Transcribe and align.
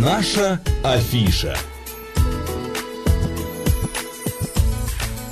Наша 0.00 0.58
афиша. 0.82 1.54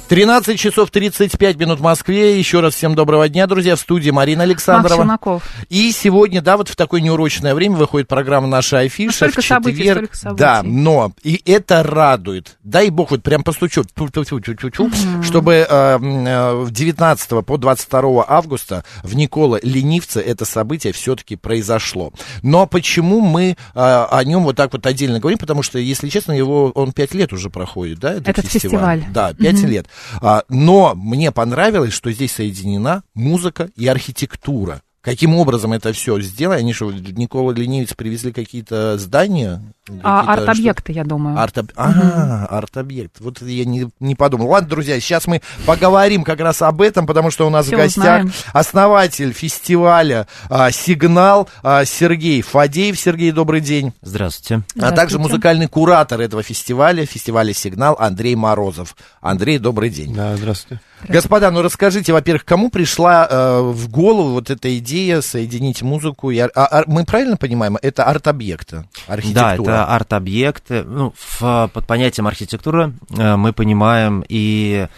13 0.08 0.60
часов 0.60 0.90
35 0.90 1.56
минут 1.56 1.78
в 1.78 1.82
Москве. 1.82 2.38
Еще 2.38 2.60
раз 2.60 2.74
всем 2.74 2.94
доброго 2.94 3.30
дня, 3.30 3.46
друзья. 3.46 3.76
В 3.76 3.80
студии 3.80 4.10
Марина 4.10 4.42
Александрова. 4.42 5.04
Макс 5.04 5.42
И 5.68 5.92
сегодня, 5.92 6.40
да, 6.40 6.56
вот 6.56 6.68
в 6.68 6.76
такое 6.76 7.00
неурочное 7.00 7.54
время 7.54 7.76
выходит 7.76 8.08
программа 8.08 8.46
«Наша 8.46 8.78
афиша». 8.80 9.26
Ну, 9.26 9.32
в 9.32 9.34
четверг. 9.42 10.14
событий, 10.14 10.16
событий. 10.16 10.40
Да, 10.40 10.62
но 10.62 11.12
и 11.22 11.42
это 11.44 11.82
радует. 11.82 12.56
Дай 12.64 12.88
бог, 12.88 13.10
вот 13.10 13.22
прям 13.22 13.42
постучу, 13.42 13.82
угу. 13.82 15.22
чтобы 15.22 15.66
э, 15.68 15.98
э, 16.00 16.66
19 16.70 17.44
по 17.44 17.58
22 17.58 18.24
августа 18.26 18.84
в 19.02 19.14
Никола 19.14 19.58
Ленивце 19.62 20.20
это 20.20 20.44
событие 20.44 20.92
все-таки 20.92 21.36
произошло. 21.36 22.12
Но 22.42 22.66
почему 22.66 23.20
мы 23.20 23.50
э, 23.50 23.54
о 23.74 24.24
нем 24.24 24.44
вот 24.44 24.56
так 24.56 24.72
вот 24.72 24.86
отдельно 24.86 25.20
говорим? 25.20 25.38
Потому 25.38 25.62
что, 25.62 25.78
если 25.78 26.08
честно, 26.08 26.32
его 26.32 26.70
он 26.70 26.92
5 26.92 27.14
лет 27.14 27.32
уже 27.32 27.50
проходит, 27.50 27.98
да, 27.98 28.12
этот, 28.14 28.28
этот 28.28 28.46
фестиваль. 28.46 29.00
фестиваль. 29.00 29.12
Да, 29.12 29.34
5 29.34 29.54
угу. 29.54 29.66
лет. 29.66 29.86
А, 30.22 30.44
но 30.48 30.94
мне 30.94 31.30
понравилось, 31.30 31.92
что 31.92 32.10
здесь 32.10 32.32
соединена 32.32 33.02
музыка 33.14 33.68
и 33.76 33.86
архитектура. 33.86 34.80
Каким 35.08 35.34
образом 35.36 35.72
это 35.72 35.92
все 35.92 36.20
сделали? 36.20 36.58
Они 36.58 36.72
что, 36.72 36.92
Никола 36.92 37.52
Ленивец 37.52 37.94
привезли 37.94 38.32
какие-то 38.32 38.98
здания? 38.98 39.62
А, 40.02 40.34
арт-объекты, 40.34 40.92
я 40.92 41.04
думаю. 41.04 41.38
Арт 41.38 41.58
угу. 41.58 41.68
А, 41.76 42.46
арт-объект. 42.50 43.16
Вот 43.20 43.40
я 43.40 43.64
не, 43.64 43.88
не 44.00 44.14
подумал. 44.14 44.48
Ладно, 44.48 44.68
друзья, 44.68 45.00
сейчас 45.00 45.26
мы 45.26 45.40
поговорим 45.64 46.24
как 46.24 46.40
раз 46.40 46.60
об 46.60 46.82
этом, 46.82 47.06
потому 47.06 47.30
что 47.30 47.46
у 47.46 47.50
нас 47.50 47.66
Все 47.66 47.76
в 47.76 47.78
гостях 47.78 48.04
узнаем. 48.04 48.32
основатель 48.52 49.32
фестиваля 49.32 50.26
а, 50.50 50.70
«Сигнал» 50.70 51.48
а, 51.62 51.84
Сергей 51.84 52.42
Фадеев. 52.42 52.98
Сергей, 52.98 53.30
добрый 53.30 53.60
день. 53.60 53.94
Здравствуйте. 54.02 54.62
А 54.78 54.92
также 54.92 55.18
музыкальный 55.18 55.68
куратор 55.68 56.20
этого 56.20 56.42
фестиваля, 56.42 57.06
фестиваля 57.06 57.54
«Сигнал» 57.54 57.96
Андрей 57.98 58.34
Морозов. 58.34 58.94
Андрей, 59.22 59.58
добрый 59.58 59.88
день. 59.90 60.14
Да, 60.14 60.36
здравствуйте. 60.36 60.82
Господа, 61.06 61.50
ну 61.50 61.62
расскажите, 61.62 62.12
во-первых, 62.12 62.44
кому 62.44 62.70
пришла 62.70 63.26
э, 63.30 63.60
в 63.60 63.88
голову 63.88 64.32
вот 64.32 64.50
эта 64.50 64.76
идея 64.78 64.97
соединить 65.22 65.82
музыку 65.82 66.30
и... 66.30 66.38
А, 66.38 66.50
а, 66.54 66.84
мы 66.86 67.04
правильно 67.04 67.36
понимаем, 67.36 67.76
это 67.80 68.04
арт-объекты, 68.04 68.88
архитектура? 69.06 69.44
Да, 69.44 69.54
это 69.54 69.84
арт-объекты. 69.86 70.84
Ну, 70.84 71.14
в, 71.16 71.70
под 71.72 71.86
понятием 71.86 72.26
архитектура 72.26 72.92
э, 73.16 73.36
мы 73.36 73.52
понимаем 73.52 74.24
и 74.28 74.88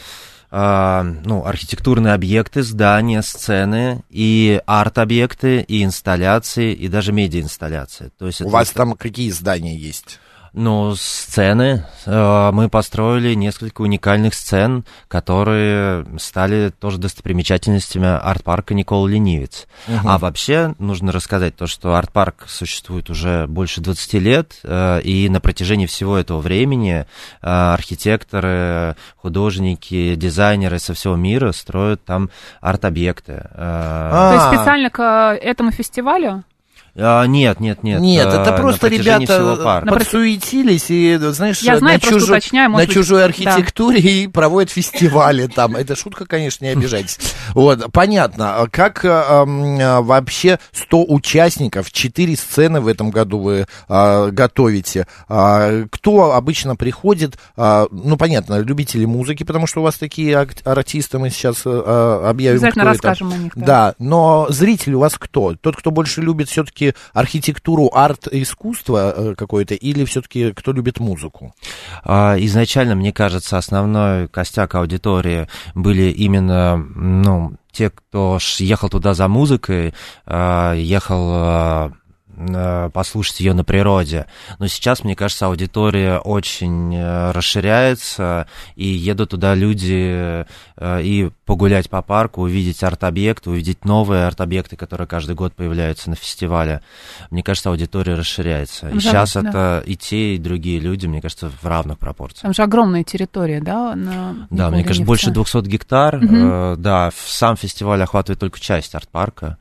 э, 0.50 1.02
ну, 1.24 1.44
архитектурные 1.44 2.14
объекты, 2.14 2.62
здания, 2.62 3.22
сцены, 3.22 4.02
и 4.10 4.60
арт-объекты, 4.66 5.60
и 5.60 5.84
инсталляции, 5.84 6.72
и 6.72 6.88
даже 6.88 7.12
медиа-инсталляции. 7.12 8.10
То 8.18 8.26
есть 8.26 8.40
У 8.40 8.44
это 8.44 8.52
вас 8.52 8.70
там 8.70 8.92
какие 8.94 9.30
здания 9.30 9.76
есть? 9.76 10.18
Ну, 10.52 10.94
сцены. 10.96 11.84
Э, 12.06 12.50
Мы 12.52 12.68
построили 12.68 13.34
несколько 13.34 13.82
уникальных 13.82 14.34
сцен, 14.34 14.84
которые 15.06 16.04
стали 16.18 16.70
тоже 16.70 16.98
достопримечательностями 16.98 18.06
арт-парка 18.06 18.74
Никола 18.74 19.08
Ленивец. 19.08 19.66
А 20.04 20.18
вообще 20.18 20.74
нужно 20.78 21.12
рассказать 21.12 21.54
то, 21.56 21.66
что 21.66 21.94
арт-парк 21.94 22.46
существует 22.48 23.10
уже 23.10 23.46
больше 23.46 23.80
20 23.80 24.14
лет, 24.14 24.58
э, 24.64 25.00
и 25.02 25.28
на 25.28 25.40
протяжении 25.40 25.86
всего 25.86 26.16
этого 26.16 26.40
времени 26.40 27.06
э, 27.42 27.46
архитекторы, 27.48 28.96
художники, 29.16 30.14
дизайнеры 30.16 30.78
со 30.78 30.94
всего 30.94 31.14
мира 31.16 31.52
строят 31.52 32.04
там 32.04 32.30
арт-объекты. 32.60 33.34
То 33.54 34.30
есть 34.34 34.46
А. 34.46 34.52
специально 34.54 34.90
к 34.90 35.02
этому 35.40 35.70
фестивалю? 35.70 36.42
А, 37.00 37.24
Нет, 37.26 37.60
нет, 37.60 37.82
нет. 37.82 38.00
Нет, 38.00 38.26
э, 38.26 38.28
это 38.40 38.50
на 38.52 38.56
просто 38.56 38.88
ребята 38.88 39.82
подсуетились 39.88 40.86
и, 40.90 41.16
знаешь, 41.16 41.60
Я 41.60 41.78
знаю, 41.78 41.94
на, 41.94 42.00
чужой, 42.00 42.38
уточняю, 42.38 42.70
на 42.70 42.78
быть, 42.78 42.90
чужой 42.92 43.20
да. 43.20 43.24
архитектуре 43.26 44.00
и 44.00 44.26
проводят 44.26 44.70
фестивали 44.70 45.46
там. 45.46 45.76
Это 45.76 45.96
шутка, 45.96 46.26
конечно, 46.26 46.64
не 46.64 46.70
обижайтесь. 46.72 47.18
Вот, 47.54 47.90
понятно. 47.92 48.56
А 48.60 48.66
Как 48.68 49.04
э, 49.04 49.08
э, 49.08 50.00
вообще 50.00 50.58
100 50.72 51.04
участников, 51.08 51.90
4 51.90 52.36
сцены 52.36 52.80
в 52.80 52.86
этом 52.86 53.10
году 53.10 53.38
вы 53.40 53.66
э, 53.88 54.30
готовите? 54.30 55.06
А, 55.28 55.84
Кто 55.90 56.34
обычно 56.34 56.76
приходит? 56.76 57.38
А, 57.56 57.86
Ну, 57.90 58.16
понятно, 58.16 58.58
любители 58.60 59.04
музыки, 59.04 59.42
потому 59.42 59.66
что 59.66 59.80
у 59.80 59.82
вас 59.82 59.96
такие 59.96 60.36
ак- 60.36 60.54
артисты, 60.64 61.18
мы 61.18 61.30
сейчас 61.30 61.62
э, 61.64 61.70
э, 61.70 62.28
объявим, 62.28 62.58
Обязательно 62.58 62.84
кто 62.84 62.92
это. 62.92 63.08
расскажем 63.08 63.32
о 63.32 63.36
них. 63.36 63.52
Да. 63.56 63.66
Да, 63.66 63.94
но 63.98 64.46
зритель 64.50 64.94
у 64.94 65.00
вас 65.00 65.14
кто? 65.18 65.54
Тот, 65.60 65.76
кто 65.76 65.90
больше 65.90 66.20
любит 66.20 66.48
все-таки 66.48 66.89
архитектуру, 67.12 67.90
арт-искусство 67.92 69.14
э, 69.16 69.34
какое-то, 69.34 69.74
или 69.74 70.04
все-таки 70.04 70.52
кто 70.52 70.72
любит 70.72 71.00
музыку? 71.00 71.54
А, 72.04 72.36
Изначально, 72.38 72.94
мне 72.94 73.12
кажется, 73.12 73.58
основной 73.58 74.28
костяк 74.28 74.74
аудитории 74.74 75.48
были 75.74 76.10
именно, 76.10 76.76
ну, 76.76 77.54
те, 77.72 77.90
кто 77.90 78.38
ехал 78.58 78.88
туда 78.88 79.14
за 79.14 79.28
музыкой, 79.28 79.94
а, 80.26 80.74
ехал 80.74 81.30
а, 81.32 81.92
послушать 82.92 83.40
ее 83.40 83.54
на 83.54 83.64
природе. 83.64 84.26
Но 84.58 84.66
сейчас, 84.66 85.04
мне 85.04 85.16
кажется, 85.16 85.46
аудитория 85.46 86.18
очень 86.18 86.94
э, 86.94 87.32
расширяется, 87.32 88.46
и 88.76 88.86
едут 88.86 89.30
туда 89.30 89.54
люди 89.54 90.44
э, 90.76 91.02
и 91.02 91.30
погулять 91.44 91.90
по 91.90 92.02
парку, 92.02 92.42
увидеть 92.42 92.82
арт-объекты, 92.82 93.50
увидеть 93.50 93.84
новые 93.84 94.26
арт-объекты, 94.26 94.76
которые 94.76 95.06
каждый 95.06 95.34
год 95.34 95.52
появляются 95.54 96.08
на 96.10 96.16
фестивале. 96.16 96.80
Мне 97.30 97.42
кажется, 97.42 97.70
аудитория 97.70 98.14
расширяется. 98.14 98.88
И 98.88 99.00
сейчас 99.00 99.34
да. 99.34 99.40
это 99.40 99.82
и 99.86 99.96
те, 99.96 100.34
и 100.34 100.38
другие 100.38 100.80
люди, 100.80 101.06
мне 101.06 101.20
кажется, 101.20 101.50
в 101.50 101.66
равных 101.66 101.98
пропорциях. 101.98 102.42
Там 102.42 102.54
же 102.54 102.62
огромная 102.62 103.04
территория, 103.04 103.60
да? 103.60 103.94
на 103.94 104.46
Да, 104.50 104.70
мне 104.70 104.84
кажется, 104.84 105.04
больше 105.04 105.30
200 105.30 105.68
гектар. 105.68 106.20
Э, 106.22 106.76
да, 106.78 107.10
сам 107.14 107.56
фестиваль 107.56 108.02
охватывает 108.02 108.38
только 108.38 108.60
часть 108.60 108.94
арт-парка. 108.94 109.58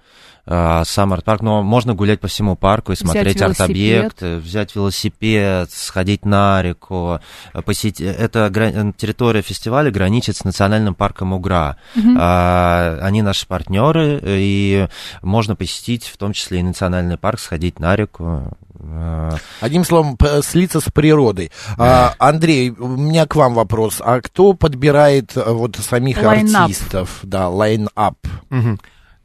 Э, 0.51 0.81
Сам 0.83 1.13
арт-парк, 1.13 1.41
но 1.43 1.61
можно 1.61 1.93
гулять 1.93 2.19
по 2.19 2.27
всему 2.27 2.55
парку 2.55 2.91
и 2.91 2.95
смотреть 2.95 3.39
арт-объекты, 3.39 4.37
взять 4.37 4.75
велосипед, 4.75 5.69
сходить 5.71 6.25
на 6.25 6.59
реку, 6.63 7.19
э, 7.53 7.61
посетить. 7.61 8.01
Эта 8.01 8.49
гра- 8.49 8.71
э, 8.71 8.91
территория 8.97 9.43
фестиваля 9.43 9.91
граничит 9.91 10.37
с 10.37 10.43
национальным 10.43 10.95
парком 10.95 11.33
Угра. 11.33 11.77
Мгм. 11.93 12.17
А, 12.19 12.97
Они 13.03 13.21
наши 13.21 13.45
партнеры, 13.45 14.19
и 14.25 14.87
можно 15.21 15.55
посетить 15.55 16.05
в 16.07 16.17
том 16.17 16.33
числе 16.33 16.61
и 16.61 16.63
национальный 16.63 17.17
парк, 17.17 17.39
сходить 17.39 17.79
на 17.79 17.95
реку. 17.95 18.57
Э, 18.79 19.31
Одним 19.61 19.83
словом, 19.83 20.17
слиться 20.41 20.79
с 20.79 20.85
природой. 20.91 21.51
А, 21.77 22.15
Андрей, 22.17 22.71
у 22.71 22.87
меня 22.87 23.27
к 23.27 23.35
вам 23.35 23.53
вопрос. 23.53 24.01
А 24.03 24.19
кто 24.21 24.53
подбирает 24.53 25.37
э, 25.37 25.43
вот 25.51 25.75
самих 25.75 26.17
Line-up. 26.17 26.63
артистов? 26.63 27.19
Да, 27.21 27.49
line-up. 27.49 28.17
Мгм. 28.49 28.79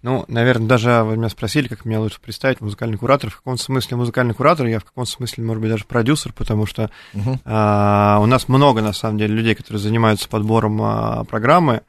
Ну, 0.04 0.26
наверное, 0.28 0.68
даже 0.68 1.02
вы 1.02 1.16
меня 1.16 1.30
спросили, 1.30 1.66
как 1.66 1.86
меня 1.86 1.98
лучше 1.98 2.20
представить, 2.20 2.60
музыкальный 2.60 2.98
куратор. 2.98 3.30
В 3.30 3.38
каком 3.38 3.56
смысле 3.56 3.96
музыкальный 3.96 4.34
куратор, 4.34 4.66
я 4.66 4.78
в 4.78 4.84
каком 4.84 5.06
смысле, 5.06 5.44
может 5.44 5.62
быть, 5.62 5.70
даже 5.70 5.86
продюсер, 5.86 6.34
потому 6.34 6.66
что 6.66 6.90
Мгм. 7.14 7.40
а, 7.46 8.18
у 8.20 8.26
нас 8.26 8.46
много, 8.48 8.82
на 8.82 8.92
самом 8.92 9.16
деле, 9.16 9.34
людей, 9.34 9.54
которые 9.54 9.80
занимаются 9.80 10.28
подбором 10.28 10.78
а, 10.82 11.24
программы. 11.24 11.80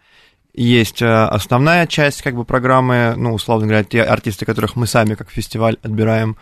Есть 0.54 1.02
а, 1.02 1.28
основная 1.28 1.88
часть, 1.88 2.22
как 2.22 2.36
бы, 2.36 2.46
программы, 2.46 3.16
ну, 3.18 3.34
условно 3.34 3.68
говоря, 3.68 3.84
те 3.84 4.02
артисты, 4.02 4.46
которых 4.46 4.78
мы 4.78 4.88
сами, 4.88 5.16
как 5.16 5.30
фестиваль, 5.30 5.76
отбираем. 5.84 6.38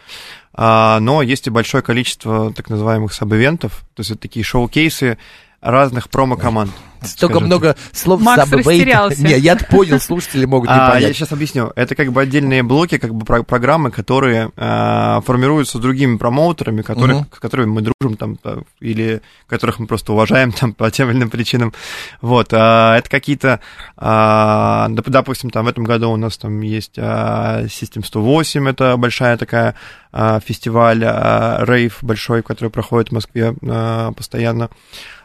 А, 0.54 1.00
но 1.00 1.24
есть 1.24 1.48
и 1.48 1.50
большое 1.50 1.82
количество 1.82 2.54
так 2.54 2.70
называемых 2.70 3.12
саб-ивентов, 3.12 3.84
то 3.96 4.02
есть 4.02 4.12
это 4.12 4.20
такие 4.20 4.44
шоу-кейсы 4.44 5.18
разных 5.64 6.10
промо-команд. 6.10 6.72
Столько 7.06 7.34
скажем 7.34 7.48
много 7.48 7.76
слов 7.92 8.22
Макс 8.22 8.50
растерялся. 8.50 9.22
Не, 9.22 9.38
я 9.38 9.58
понял, 9.58 10.00
слушатели 10.00 10.46
могут 10.46 10.70
не 10.70 10.74
А, 10.76 10.86
я 10.86 10.92
понять. 10.94 11.16
сейчас 11.18 11.34
объясню. 11.34 11.70
Это 11.76 11.96
как 11.96 12.14
бы 12.14 12.22
отдельные 12.22 12.64
блоки, 12.64 12.98
как 12.98 13.14
бы 13.14 13.26
про- 13.26 13.44
программы, 13.44 13.92
которые 13.92 14.52
а, 14.56 15.20
формируются 15.26 15.80
другими 15.80 16.16
промоутерами, 16.16 16.82
которых, 16.82 17.18
Мгм. 17.18 17.28
с 17.36 17.40
которыми 17.40 17.72
мы 17.72 17.82
дружим 17.82 18.16
там, 18.16 18.38
а, 18.46 18.62
или 18.80 19.22
которых 19.48 19.80
мы 19.80 19.88
просто 19.88 20.14
уважаем 20.14 20.54
там 20.54 20.74
по 20.74 20.90
тем 20.92 21.10
или 21.10 21.18
иным 21.18 21.30
причинам. 21.30 21.74
Вот, 22.22 22.54
а, 22.54 22.98
это 22.98 23.10
какие-то, 23.10 23.60
а, 23.98 24.88
доп- 24.90 25.10
допустим, 25.10 25.50
там 25.50 25.66
в 25.66 25.68
этом 25.68 25.84
году 25.84 26.10
у 26.10 26.16
нас 26.16 26.38
там 26.38 26.62
есть 26.62 26.94
а, 26.98 27.64
System 27.66 28.06
108, 28.06 28.70
это 28.70 28.96
большая 28.96 29.36
такая 29.36 29.76
а, 30.14 30.40
фестиваль, 30.40 31.04
а, 31.04 31.66
рейв 31.66 31.98
большой, 32.02 32.44
который 32.44 32.70
проходит 32.70 33.10
в 33.10 33.14
Москве 33.14 33.56
а, 33.68 34.14
постоянно. 34.14 34.70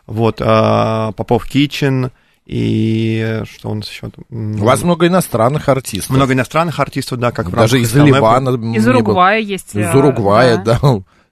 Вот, 0.08 0.40
а, 0.40 1.12
Попов 1.12 1.46
Kitchen, 1.46 2.10
и 2.46 3.42
что 3.44 3.68
у 3.68 3.74
нас 3.74 3.90
еще? 3.90 4.10
У 4.30 4.64
вас 4.64 4.82
много 4.82 5.06
иностранных 5.06 5.68
артистов. 5.68 6.16
Много 6.16 6.32
иностранных 6.32 6.80
артистов, 6.80 7.18
да, 7.18 7.30
как 7.30 7.50
Даже 7.50 7.78
из. 7.78 7.94
Ливана. 7.94 8.50
Из. 8.74 8.88
Уругвая 8.88 9.38
есть. 9.38 9.74
Из 9.74 9.84
э, 9.84 9.92
Уругвая, 9.94 10.56
да. 10.56 10.80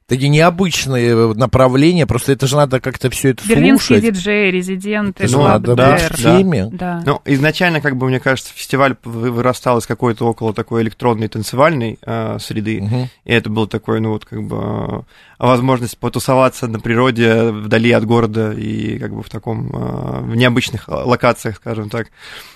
Такие 0.08 0.28
необычные 0.28 1.34
направления, 1.34 2.06
просто 2.06 2.30
это 2.30 2.46
же 2.46 2.54
надо 2.54 2.78
как-то 2.78 3.10
все 3.10 3.30
это 3.30 3.42
Берлинские 3.48 3.98
слушать. 3.98 4.14
диджеи, 4.14 4.50
резиденты, 4.52 5.24
Это 5.24 5.32
Ну, 5.32 5.42
надо 5.42 5.74
да, 5.74 5.92
быть 5.94 6.02
в 6.02 6.22
да. 6.22 6.38
теме. 6.38 6.68
Да. 6.70 7.02
Ну, 7.04 7.20
изначально, 7.24 7.80
как 7.80 7.96
бы, 7.96 8.06
мне 8.06 8.20
кажется, 8.20 8.52
фестиваль 8.54 8.94
вы- 9.02 9.32
вырастал 9.32 9.78
из 9.78 9.86
какой-то 9.86 10.24
около 10.28 10.54
такой 10.54 10.82
электронной 10.82 11.26
танцевальной 11.26 11.98
э, 12.06 12.38
среды. 12.38 12.82
Мгм. 12.82 13.08
И 13.24 13.32
это 13.32 13.50
был 13.50 13.66
такой, 13.66 13.98
ну, 13.98 14.10
вот, 14.10 14.24
как 14.24 14.44
бы, 14.44 14.56
э, 14.56 15.00
возможность 15.40 15.98
потусоваться 15.98 16.68
на 16.68 16.78
природе, 16.78 17.50
вдали 17.50 17.90
от 17.90 18.04
города 18.06 18.52
и, 18.52 19.00
как 19.00 19.12
бы, 19.12 19.24
в 19.24 19.28
таком, 19.28 19.70
э, 19.74 20.20
в 20.20 20.36
необычных 20.36 20.84
локациях, 20.86 21.56
скажем 21.56 21.90
так. 21.90 22.08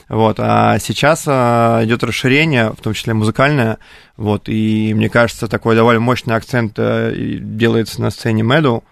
Вот. 0.09 0.37
А 0.39 0.79
сейчас 0.79 1.25
э, 1.27 1.81
идет 1.85 2.05
расширение, 2.05 2.71
в 2.71 2.81
том 2.81 2.95
числе 2.95 3.13
музыкальное, 3.15 3.79
вот, 4.17 4.49
и 4.49 4.93
мне 4.95 5.09
кажется, 5.09 5.49
такой 5.49 5.75
довольно 5.75 6.01
мощный 6.01 6.35
акцент 6.37 6.75
э, 6.79 7.13
и 7.15 7.40
делается 7.41 8.01
на 8.01 8.11
сцене 8.11 8.43
Meadow, 8.43 8.83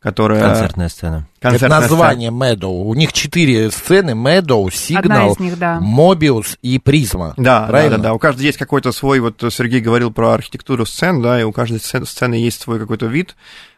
которая... 0.00 0.40
Концертная 0.42 0.88
сцена. 0.88 1.26
Это 1.40 1.50
концертная 1.50 1.80
сцена. 1.80 1.80
название 1.80 2.30
Meadow. 2.30 2.82
У 2.82 2.94
них 2.94 3.12
четыре 3.12 3.70
сцены. 3.70 4.10
Meadow, 4.10 4.64
Signal, 4.68 5.34
них, 5.38 5.58
да. 5.58 5.78
Mobius 5.82 6.56
и 6.62 6.78
Призма. 6.78 7.34
Да, 7.36 7.60
да, 7.60 7.66
Правильно? 7.68 7.96
да, 7.98 8.02
да. 8.04 8.14
У 8.14 8.18
каждой 8.18 8.46
есть 8.46 8.58
какой-то 8.58 8.92
свой, 8.92 9.20
вот 9.20 9.42
Сергей 9.50 9.80
говорил 9.80 10.10
про 10.10 10.32
архитектуру 10.32 10.86
сцен, 10.86 11.20
да, 11.22 11.40
и 11.40 11.44
у 11.44 11.52
каждой 11.52 11.78
сцен- 11.78 12.06
сцены 12.06 12.34
есть 12.34 12.62
свой 12.62 12.78
какой-то 12.80 13.06
вид. 13.06 13.36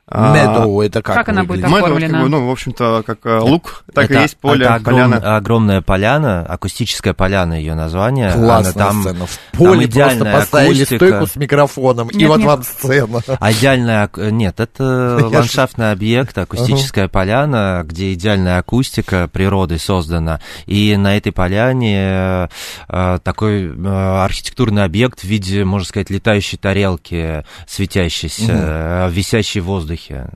А, 0.09 0.35
Meadow 0.35 0.85
это 0.85 1.01
как 1.01 1.15
Как 1.15 1.29
она 1.31 1.45
будет 1.45 1.61
выглядит? 1.65 1.71
Meadow, 1.71 1.81
вот 1.81 1.87
оформлена? 1.87 2.13
как 2.19 2.23
бы, 2.23 2.29
ну, 2.29 2.47
в 2.49 2.51
общем-то, 2.51 3.03
как 3.07 3.19
э, 3.25 3.39
лук, 3.39 3.85
так 3.95 4.11
и 4.11 4.13
Это- 4.15 4.23
есть 4.23 4.37
поле, 4.37 4.65
это 4.67 4.75
огром- 4.75 4.85
поляна. 5.11 5.37
огромная 5.37 5.81
поляна, 5.81 6.45
акустическая 6.45 7.15
поляна 7.15 7.55
ее 7.55 7.75
название. 7.75 8.33
Классная 8.33 8.73
Она 8.83 8.85
там 8.91 9.01
сцена. 9.03 9.27
В 9.27 9.39
поле 9.57 9.71
просто 9.73 9.87
идеальная 9.87 10.33
поставили 10.35 10.83
акустика. 10.83 10.97
стойку 11.07 11.27
с 11.29 11.37
микрофоном, 11.37 12.09
и 12.09 12.17
Нет, 12.17 12.29
вот 12.29 12.39
нет. 12.39 12.47
вам 12.47 12.63
сцена. 12.65 13.23
Отдельная, 13.41 14.03
ак- 14.03 14.19
нет, 14.19 14.59
это 14.61 15.19
Я 15.21 15.27
ландшафтный 15.39 15.93
объект, 15.93 16.37
акустическая 16.37 17.09
поляна, 17.09 17.83
где 17.85 18.13
идеальная 18.13 18.59
акустика 18.59 19.29
природой 19.33 19.79
создана. 19.79 20.41
И 20.67 20.97
на 20.97 21.17
этой 21.17 21.31
поляне 21.33 22.49
э, 22.89 23.19
такой 23.23 23.67
э, 23.69 24.19
архитектурный 24.25 24.83
объект 24.85 25.21
в 25.21 25.25
виде, 25.25 25.65
можно 25.65 25.87
сказать, 25.87 26.11
летающей 26.11 26.59
тарелки, 26.59 27.45
светящейся, 27.69 28.53
э, 28.53 29.11
висящей 29.11 29.61
в 29.61 29.67
воздухе. 29.67 29.92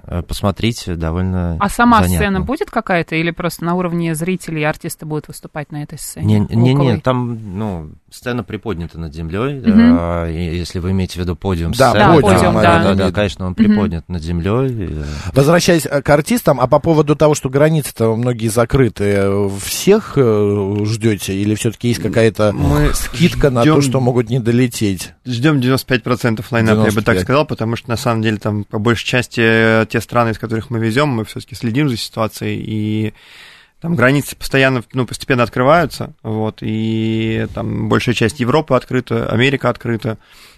Э, 0.06 0.22
Посмотрите, 0.22 0.94
довольно 0.96 1.56
А 1.60 1.68
сама 1.68 2.02
занятно. 2.02 2.16
сцена 2.16 2.40
будет 2.40 2.70
какая-то 2.70 3.14
или 3.16 3.30
просто 3.30 3.64
на 3.64 3.74
уровне 3.74 4.14
зрителей 4.14 4.64
артисты 4.64 5.06
будут 5.06 5.28
выступать 5.28 5.72
на 5.72 5.82
этой 5.82 5.98
сцене? 5.98 6.40
Не, 6.50 6.56
не, 6.56 6.74
не, 6.74 6.96
там, 6.98 7.38
ну, 7.58 7.90
сцена 8.10 8.42
приподнята 8.44 8.98
над 8.98 9.14
землей. 9.14 9.60
Мгм. 9.60 9.96
э, 10.26 10.32
если 10.56 10.78
вы 10.78 10.90
имеете 10.92 11.14
в 11.14 11.22
виду 11.22 11.36
подиум 11.36 11.72
Да, 11.72 11.90
сцены, 11.90 12.20
подиум, 12.20 12.54
да, 12.54 12.62
да. 12.62 12.82
да, 12.82 12.94
да, 12.94 13.12
конечно, 13.12 13.46
он 13.46 13.54
приподнят 13.54 14.08
над 14.08 14.22
землей. 14.22 14.88
э, 14.90 15.04
Возвращаясь 15.32 15.86
э, 15.86 16.02
к 16.02 16.08
артистам, 16.10 16.60
а 16.60 16.66
по 16.66 16.78
поводу 16.78 17.16
того, 17.16 17.34
что 17.34 17.48
границы-то 17.50 18.14
многие 18.16 18.48
закрыты, 18.48 19.48
всех 19.60 20.16
ждете 20.16 21.34
или 21.34 21.54
все-таки 21.54 21.88
есть 21.88 22.02
какая-то 22.02 22.52
Мы 22.52 22.92
скидка 22.94 23.50
на 23.50 23.62
то, 23.62 23.68
ждем- 23.78 23.82
что 23.82 24.00
могут 24.00 24.30
не 24.30 24.40
долететь? 24.40 25.12
Ждем 25.24 25.60
95% 25.60 26.44
лайнапа, 26.50 26.78
я 26.78 26.84
бы 26.86 26.90
95. 26.90 27.04
так 27.04 27.22
сказал, 27.24 27.46
потому 27.46 27.76
что 27.76 27.88
на 27.90 27.96
самом 27.96 28.22
деле 28.22 28.38
там 28.38 28.64
по 28.64 28.78
большей 28.78 29.06
части 29.06 29.40
э, 29.46 29.86
те 29.88 30.00
страны, 30.00 30.30
из 30.30 30.38
которых 30.38 30.70
мы 30.70 30.78
везем, 30.78 31.08
мы 31.08 31.24
все-таки 31.24 31.54
следим 31.54 31.88
за 31.88 31.96
ситуацией 31.96 32.62
и 32.66 33.14
там 33.80 33.94
границы 33.94 34.36
постоянно, 34.36 34.82
ну, 34.94 35.06
постепенно 35.06 35.42
открываются, 35.42 36.14
вот, 36.22 36.58
и 36.60 37.46
там 37.54 37.88
большая 37.88 38.14
часть 38.14 38.40
Европы 38.40 38.74
открыта, 38.74 39.30
Америка 39.30 39.68
открыта, 39.68 40.16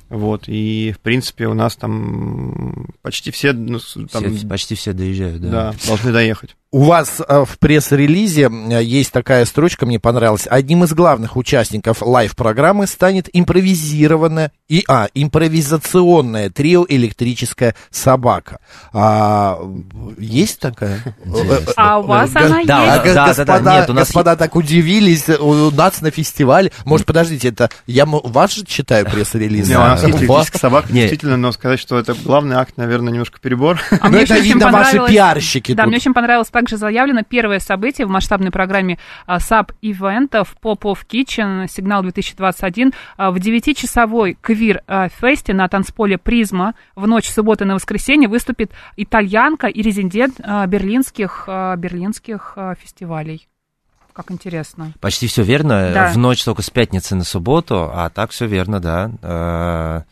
вот, 0.08 0.44
и, 0.46 0.92
в 0.96 1.00
принципе, 1.00 1.48
у 1.48 1.54
нас 1.54 1.76
там 1.76 2.86
почти 3.02 3.30
все, 3.30 3.52
ну, 3.52 3.80
там, 4.10 4.34
все- 4.34 4.46
почти 4.46 4.74
все 4.76 4.92
доезжают, 4.92 5.42
да. 5.42 5.50
да, 5.50 5.74
должны 5.86 6.12
доехать. 6.12 6.56
У 6.70 6.82
вас 6.82 7.22
э, 7.26 7.44
в 7.46 7.58
пресс-релизе 7.58 8.50
э, 8.50 8.82
есть 8.84 9.10
такая 9.10 9.46
строчка, 9.46 9.86
мне 9.86 9.98
понравилась. 9.98 10.46
Одним 10.46 10.84
из 10.84 10.92
главных 10.92 11.38
участников 11.38 12.02
лайв-программы 12.02 12.86
станет 12.86 13.26
импровизированное 13.32 14.52
и, 14.68 14.84
а, 14.86 15.08
импровизационное 15.14 16.50
трио 16.50 16.84
«Электрическая 16.86 17.74
собака». 17.90 18.58
А, 18.92 19.58
есть 20.18 20.60
такая? 20.60 21.00
Интересно. 21.24 21.72
А 21.78 21.98
у 22.00 22.02
вас 22.02 22.32
Га- 22.32 22.40
она 22.40 22.48
да, 22.50 22.56
есть? 22.58 22.66
да, 22.66 23.14
да, 23.14 23.26
господа, 23.28 23.58
да, 23.60 23.74
нет, 23.80 23.88
у 23.88 23.92
нас 23.94 24.08
господа 24.08 24.36
так 24.36 24.54
удивились 24.54 25.26
у 25.40 25.70
нас 25.70 26.02
на 26.02 26.10
фестивале. 26.10 26.70
Может, 26.84 27.06
подождите, 27.06 27.48
это 27.48 27.70
я 27.86 28.04
вас 28.04 28.52
же 28.52 28.66
читаю 28.66 29.06
пресс-релиз? 29.06 29.68
Не, 29.68 29.76
у 29.76 29.78
нас 29.78 30.04
есть 30.04 30.18
электрическая 30.20 30.60
собака, 30.60 30.92
действительно, 30.92 31.38
но 31.38 31.50
сказать, 31.52 31.80
что 31.80 31.98
это 31.98 32.12
главный 32.12 32.56
акт, 32.56 32.74
наверное, 32.76 33.10
немножко 33.10 33.40
перебор. 33.40 33.78
А 33.90 34.04
Ну, 34.04 34.10
мне 34.10 34.24
это 34.24 34.34
еще 34.34 34.42
очень 34.42 34.52
видно 34.52 34.66
ваши 34.70 34.84
понравилось- 34.84 35.12
пиарщики 35.12 35.72
Да, 35.72 35.84
тут. 35.84 35.88
мне 35.88 35.96
очень 35.96 36.12
понравилось 36.12 36.48
также 36.58 36.76
заявлено 36.76 37.22
первое 37.22 37.60
событие 37.60 38.04
в 38.04 38.10
масштабной 38.10 38.50
программе 38.50 38.98
а, 39.26 39.38
sub 39.38 39.70
-ивентов 39.70 40.56
Popoff 40.60 41.06
Kitchen, 41.08 41.68
сигнал 41.68 42.02
2021, 42.02 42.92
а, 43.16 43.30
в 43.30 43.38
девятичасовой 43.38 44.36
квир-фесте 44.40 45.54
на 45.54 45.68
танцполе 45.68 46.18
«Призма» 46.18 46.74
в 46.96 47.06
ночь 47.06 47.30
субботы 47.30 47.64
на 47.64 47.74
воскресенье 47.74 48.28
выступит 48.28 48.72
итальянка 48.96 49.68
и 49.68 49.82
резидент 49.82 50.40
а, 50.42 50.66
берлинских, 50.66 51.44
а, 51.46 51.76
берлинских 51.76 52.54
а, 52.56 52.74
фестивалей. 52.74 53.46
Как 54.12 54.32
интересно. 54.32 54.92
Почти 55.00 55.28
все 55.28 55.44
верно. 55.44 55.92
Да. 55.94 56.08
В 56.08 56.18
ночь 56.18 56.42
только 56.42 56.62
с 56.62 56.70
пятницы 56.70 57.14
на 57.14 57.22
субботу, 57.22 57.88
а 57.94 58.10
так 58.10 58.32
все 58.32 58.46
верно, 58.46 58.80
да. 58.80 60.04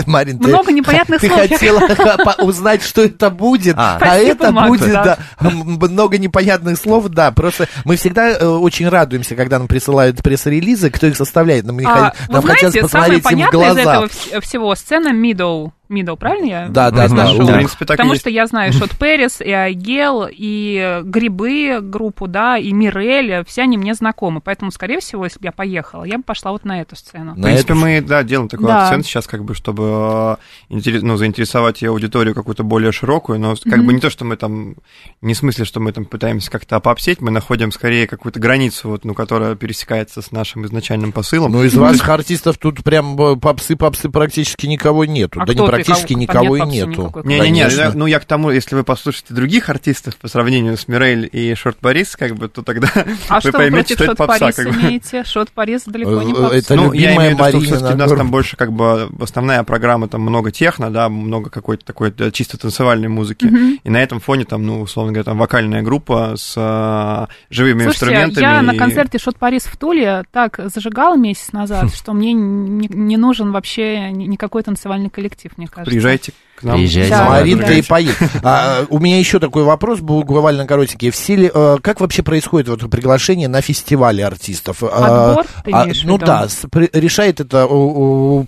Марин, 0.06 0.38
ты, 0.38 0.48
Много 0.48 0.72
непонятных 0.72 1.20
ты 1.20 1.28
слов. 1.28 1.40
хотела 1.40 1.80
узнать, 2.42 2.82
что 2.82 3.02
это 3.02 3.30
будет, 3.30 3.74
А. 3.78 3.98
а, 4.00 4.16
это 4.16 4.50
Макс, 4.52 4.68
будет, 4.68 4.92
да. 4.92 5.18
да, 5.40 5.50
много 5.50 6.18
непонятных 6.18 6.78
слов, 6.78 7.08
да, 7.08 7.30
просто 7.32 7.68
мы 7.84 7.96
всегда 7.96 8.30
э, 8.30 8.44
очень 8.46 8.88
радуемся, 8.88 9.34
когда 9.36 9.58
нам 9.58 9.68
присылают 9.68 10.22
пресс-релизы, 10.22 10.90
кто 10.90 11.06
их 11.06 11.16
составляет, 11.16 11.64
нам, 11.64 11.78
их- 11.80 11.86
А, 11.88 12.12
нам 12.28 12.40
вы 12.42 12.50
хотелось 12.50 12.72
знаете, 12.74 12.88
самое 12.88 13.12
посмотреть 13.18 13.18
им 13.18 13.22
в 13.22 13.50
понятное 13.50 13.70
из 13.70 13.74
глаза. 13.74 13.92
этого 13.94 14.06
вс- 14.06 14.40
всего 14.40 14.74
сцена 14.74 15.08
Middle. 15.08 15.70
Middle, 15.90 16.16
правильно 16.16 16.46
я 16.46 16.68
Да, 16.68 16.90
да, 16.90 17.08
да. 17.08 17.26
В 17.32 17.52
принципе, 17.52 17.84
так 17.84 17.96
Потому 17.96 18.12
есть. 18.12 18.22
что 18.22 18.30
я 18.30 18.46
знаю 18.46 18.72
Шот 18.72 18.90
Перес, 18.98 19.40
и 19.40 19.50
Айгел, 19.50 20.26
и 20.30 21.00
Грибы 21.04 21.80
группу, 21.80 22.26
да, 22.26 22.56
и 22.58 22.72
Мирель, 22.72 23.44
все 23.46 23.62
они 23.62 23.76
мне 23.76 23.94
знакомы. 23.94 24.40
Поэтому, 24.40 24.70
скорее 24.70 25.00
всего, 25.00 25.24
если 25.24 25.38
бы 25.38 25.46
я 25.46 25.52
поехала, 25.52 26.04
я 26.04 26.16
бы 26.18 26.24
пошла 26.24 26.52
вот 26.52 26.64
на 26.64 26.80
эту 26.80 26.96
сцену. 26.96 27.34
В 27.34 27.42
принципе, 27.42 27.72
эту- 27.72 27.80
мы, 27.80 28.00
да, 28.00 28.22
делаем 28.22 28.48
такой 28.48 28.66
Да. 28.66 28.84
акцент 28.84 29.04
сейчас, 29.04 29.26
как 29.26 29.44
бы, 29.44 29.54
чтобы 29.54 30.38
э, 30.70 30.80
ну, 31.02 31.16
заинтересовать 31.16 31.82
и 31.82 31.86
аудиторию 31.86 32.34
какую-то 32.34 32.64
более 32.64 32.92
широкую, 32.92 33.38
но 33.38 33.54
как 33.62 33.84
бы 33.84 33.92
не 33.92 34.00
то, 34.00 34.10
что 34.10 34.24
мы 34.24 34.36
там, 34.36 34.76
не 35.20 35.34
в 35.34 35.36
смысле, 35.36 35.64
что 35.64 35.80
мы 35.80 35.92
там 35.92 36.04
пытаемся 36.04 36.50
как-то 36.50 36.80
попсеть, 36.80 37.20
мы 37.20 37.30
находим 37.30 37.72
скорее 37.72 38.06
какую-то 38.06 38.40
границу, 38.40 38.88
вот, 38.88 39.04
ну, 39.04 39.14
которая 39.14 39.54
пересекается 39.54 40.22
с 40.22 40.32
нашим 40.32 40.64
изначальным 40.64 41.12
посылом. 41.12 41.52
Ну, 41.52 41.62
из 41.64 41.74
ваших 41.74 42.08
артистов 42.08 42.58
тут 42.58 42.82
прям 42.82 43.20
э, 43.20 43.36
попсы-попсы 43.36 44.08
практически 44.08 44.66
никого 44.66 45.04
нету. 45.04 45.40
А 45.40 45.46
да 45.46 45.52
не 45.52 45.58
кто 45.58 45.66
ты? 45.66 45.73
Практически 45.74 46.12
Кого- 46.14 46.20
никого 46.22 46.56
и 46.56 46.60
нет 46.62 46.86
попсы 46.96 47.02
нету. 47.02 47.22
Не-не-не, 47.28 47.68
я- 47.74 47.92
ну 47.94 48.06
я 48.06 48.20
к 48.20 48.24
тому, 48.24 48.50
если 48.50 48.74
вы 48.74 48.84
послушаете 48.84 49.34
других 49.34 49.68
артистов 49.68 50.16
по 50.16 50.28
сравнению 50.28 50.76
с 50.76 50.88
Мирель 50.88 51.28
и 51.30 51.54
Шорт 51.54 51.78
Борис, 51.80 52.16
как 52.16 52.34
бы, 52.36 52.48
то 52.48 52.62
тогда 52.62 52.88
А 53.28 53.40
вы 53.44 53.52
поймете, 53.52 53.94
что 53.94 54.04
это 54.04 54.10
Шот 54.12 54.16
попса. 54.18 54.38
Парис 54.38 54.56
Как 54.56 54.66
бы. 54.72 54.80
имеете? 54.80 55.24
Шот 55.24 55.50
Парис 55.50 55.82
далеко 55.86 56.22
не 56.22 56.32
Э, 56.32 56.34
попса. 56.34 56.56
это 56.56 56.74
ну, 56.76 56.92
я 56.92 57.16
имею 57.16 57.36
в 57.36 57.38
виду, 57.38 57.48
что 57.50 57.60
все-таки 57.60 57.94
у 57.94 57.96
нас 57.96 58.12
там 58.12 58.30
больше 58.30 58.56
как 58.56 58.72
бы 58.72 59.08
основная 59.20 59.62
программа, 59.64 60.08
там 60.08 60.20
много 60.22 60.50
техно, 60.50 60.90
да, 60.90 61.08
много 61.08 61.50
какой-то 61.50 61.84
такой 61.84 62.10
да, 62.10 62.30
чисто 62.30 62.58
танцевальной 62.58 63.08
музыки. 63.08 63.44
Мгм. 63.46 63.80
И 63.82 63.90
на 63.90 64.02
этом 64.02 64.20
фоне 64.20 64.44
там, 64.44 64.64
ну, 64.64 64.80
условно 64.80 65.12
говоря, 65.12 65.24
там 65.24 65.38
вокальная 65.38 65.82
группа 65.82 66.34
с 66.36 66.54
а, 66.56 67.28
живыми 67.50 67.82
Слушайте, 67.84 68.04
инструментами. 68.06 68.42
я 68.44 68.62
на 68.62 68.72
и- 68.72 68.76
концерте 68.76 69.18
Шот 69.18 69.36
Парис 69.36 69.64
в 69.64 69.76
Туле 69.76 70.24
так 70.32 70.60
зажигала 70.74 71.16
месяц 71.16 71.52
назад, 71.52 71.94
что 71.94 72.12
мне 72.12 72.32
не, 72.32 72.88
не 72.88 73.16
нужен 73.16 73.52
вообще 73.52 74.10
ни- 74.10 74.24
никакой 74.24 74.62
танцевальный 74.62 75.10
коллектив, 75.10 75.52
мне 75.56 75.63
кажется. 75.66 75.90
Приезжайте 75.90 76.32
к 76.56 76.62
нам. 76.62 76.76
Приезжайте. 76.76 77.10
Да, 77.10 77.28
Маринка 77.28 77.66
да. 77.66 77.72
и 77.74 77.82
поедет. 77.82 78.16
А, 78.42 78.84
у 78.88 78.98
меня 78.98 79.18
еще 79.18 79.38
такой 79.40 79.64
вопрос, 79.64 80.00
буквально 80.00 80.66
коротенький. 80.66 81.10
В 81.10 81.16
силе, 81.16 81.50
э, 81.52 81.76
как 81.82 82.00
вообще 82.00 82.22
происходит 82.22 82.68
вот 82.68 82.88
приглашение 82.90 83.48
на 83.48 83.60
фестивали 83.60 84.22
артистов? 84.22 84.82
А, 84.82 85.30
Отбор, 85.30 85.46
ты 85.64 85.70
а, 85.72 85.84
имеешь 85.84 86.02
в 86.02 86.06
ну 86.06 86.16
виду? 86.16 86.26
да, 86.26 86.48
с- 86.48 86.66
при- 86.70 86.90
решает 86.92 87.40
это 87.40 87.66
у- 87.66 88.40
у- 88.40 88.46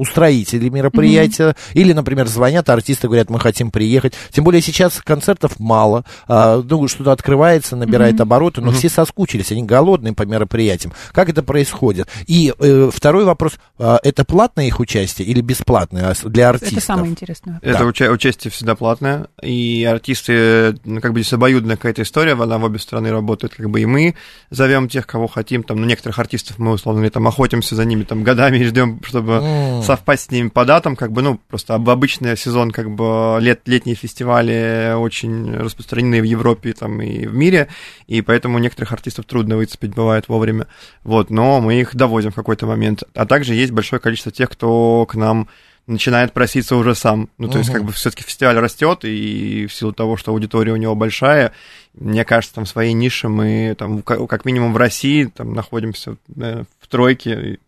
устроители 0.00 0.68
мероприятия, 0.68 1.54
или, 1.74 1.92
например, 1.92 2.26
звонят 2.26 2.68
артисты, 2.70 3.06
говорят, 3.06 3.28
мы 3.30 3.38
хотим 3.38 3.70
приехать. 3.70 4.14
Тем 4.32 4.44
более 4.44 4.62
сейчас 4.62 5.00
концертов 5.04 5.58
мало, 5.60 6.04
а, 6.26 6.62
ну, 6.66 6.88
что-то 6.88 7.12
открывается, 7.12 7.76
набирает 7.76 8.20
обороты, 8.20 8.60
но 8.62 8.72
все 8.72 8.88
соскучились, 8.88 9.52
они 9.52 9.62
голодные 9.62 10.14
по 10.14 10.22
мероприятиям. 10.22 10.92
Как 11.12 11.28
это 11.28 11.42
происходит? 11.42 12.08
И 12.26 12.52
э, 12.58 12.90
второй 12.92 13.24
вопрос, 13.24 13.54
а, 13.78 13.98
это 14.02 14.24
платное 14.24 14.66
их 14.66 14.80
участие 14.80 15.28
или 15.28 15.40
бесплатное 15.42 16.14
для 16.24 16.48
артистов? 16.48 16.78
Это 16.78 16.86
самое 16.86 17.10
интересное. 17.10 17.58
Это 17.62 17.80
Да. 17.80 17.84
уча- 17.84 18.10
участие 18.10 18.50
всегда 18.50 18.74
платное, 18.74 19.26
и 19.42 19.84
артисты, 19.84 20.76
ну, 20.84 21.00
как 21.00 21.12
бы 21.12 21.20
здесь 21.20 21.32
обоюдная 21.34 21.76
какая-то 21.76 22.02
история, 22.02 22.32
она 22.32 22.58
в 22.58 22.64
обе 22.64 22.78
стороны 22.78 23.10
работает, 23.10 23.54
как 23.54 23.68
бы 23.68 23.80
и 23.80 23.86
мы 23.86 24.14
зовем 24.50 24.88
тех, 24.88 25.06
кого 25.06 25.26
хотим, 25.26 25.62
там, 25.62 25.78
ну, 25.80 25.86
некоторых 25.86 26.18
артистов 26.18 26.58
мы, 26.58 26.72
условно 26.72 27.08
там, 27.10 27.26
охотимся 27.28 27.74
за 27.74 27.84
ними, 27.84 28.04
там, 28.04 28.22
годами 28.24 28.58
и 28.58 28.64
ждем, 28.64 29.00
чтобы 29.04 29.32
М. 29.34 29.82
совпасть 29.90 30.26
с 30.26 30.30
ними 30.30 30.48
по 30.48 30.64
датам, 30.64 30.94
как 30.94 31.10
бы, 31.10 31.20
ну, 31.22 31.40
просто 31.48 31.74
об- 31.74 31.90
обычный 31.90 32.36
сезон, 32.36 32.70
как 32.70 32.90
бы, 32.90 33.38
лет, 33.40 33.62
летние 33.66 33.96
фестивали 33.96 34.94
очень 34.96 35.52
распространены 35.56 36.20
в 36.20 36.24
Европе 36.24 36.72
там, 36.74 37.02
и 37.02 37.26
в 37.26 37.34
мире, 37.34 37.66
и 38.06 38.22
поэтому 38.22 38.58
некоторых 38.60 38.92
артистов 38.92 39.24
трудно 39.26 39.56
выцепить, 39.56 39.92
бывает, 39.94 40.28
вовремя. 40.28 40.68
Вот, 41.02 41.30
но 41.30 41.60
мы 41.60 41.80
их 41.80 41.96
довозим 41.96 42.30
в 42.30 42.36
какой-то 42.36 42.66
момент. 42.66 43.02
А 43.14 43.26
также 43.26 43.54
есть 43.54 43.72
большое 43.72 43.98
количество 44.00 44.30
тех, 44.30 44.48
кто 44.50 45.06
к 45.06 45.16
нам 45.16 45.48
начинает 45.88 46.32
проситься 46.32 46.76
уже 46.76 46.94
сам. 46.94 47.28
Ну, 47.38 47.48
то 47.48 47.58
есть, 47.58 47.70
Мгм. 47.70 47.78
как 47.78 47.86
бы 47.86 47.92
все-таки 47.92 48.22
фестиваль 48.22 48.56
растет, 48.58 49.00
и 49.04 49.66
в 49.66 49.74
силу 49.74 49.92
того, 49.92 50.16
что 50.16 50.30
аудитория 50.30 50.72
у 50.72 50.76
него 50.76 50.94
большая, 50.94 51.52
мне 51.94 52.24
кажется, 52.24 52.54
там 52.54 52.64
в 52.64 52.68
своей 52.68 52.92
нише 52.92 53.28
мы 53.28 53.74
там 53.76 54.02
ка- 54.02 54.24
как 54.28 54.44
минимум 54.44 54.72
в 54.72 54.76
России 54.76 55.24
там 55.24 55.52
находимся 55.52 56.16
наверное, 56.28 56.66
в 56.80 56.86
тройке 56.86 57.58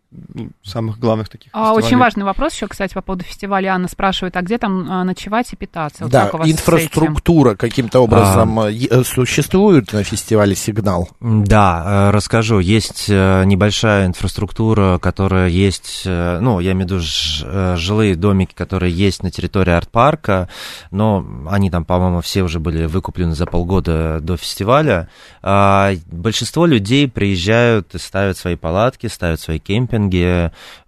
самых 0.63 0.99
главных 0.99 1.29
таких 1.29 1.51
А, 1.53 1.59
фестивалей. 1.59 1.87
Очень 1.87 1.99
важный 1.99 2.25
вопрос 2.25 2.55
еще, 2.55 2.67
кстати, 2.69 2.95
по 2.95 3.03
поводу 3.03 3.25
фестиваля. 3.25 3.75
Анна 3.75 3.89
спрашивает, 3.89 4.37
а 4.37 4.43
где 4.43 4.59
там 4.59 4.91
а, 4.91 5.05
ночевать 5.05 5.53
и 5.53 5.57
питаться? 5.57 6.05
Вот 6.05 6.13
Да, 6.13 6.31
инфраструктура 6.45 7.55
каким-то 7.55 8.01
образом 8.01 8.61
э, 8.61 8.73
е- 8.73 8.89
э, 8.91 9.05
существует 9.05 9.93
на 9.93 10.03
фестивале 10.05 10.55
«Сигнал». 10.55 11.09
Да, 11.21 12.09
э, 12.09 12.11
расскажу. 12.11 12.59
Есть 12.59 13.09
небольшая 13.09 14.07
инфраструктура, 14.07 14.99
которая 14.99 15.49
есть, 15.49 16.03
ну, 16.05 16.61
я 16.61 16.73
имею 16.73 16.89
в 16.89 16.91
виду 16.91 17.77
жилые 17.77 18.15
домики, 18.15 18.55
которые 18.55 18.93
есть 18.93 19.23
на 19.23 19.31
территории 19.31 19.73
арт-парка, 19.73 20.49
но 20.91 21.25
они 21.49 21.71
там, 21.71 21.85
по-моему, 21.85 22.21
все 22.21 22.43
уже 22.43 22.61
были 22.61 22.87
выкуплены 22.87 23.35
за 23.35 23.47
полгода 23.47 24.21
до 24.21 24.37
фестиваля. 24.37 25.09
А, 25.43 25.93
Большинство 26.11 26.67
людей 26.67 27.09
приезжают 27.09 27.95
и 27.95 27.99
ставят 27.99 28.37
свои 28.37 28.57
палатки, 28.57 29.07
ставят 29.07 29.41
свои 29.41 29.59
кемпинги. 29.59 30.02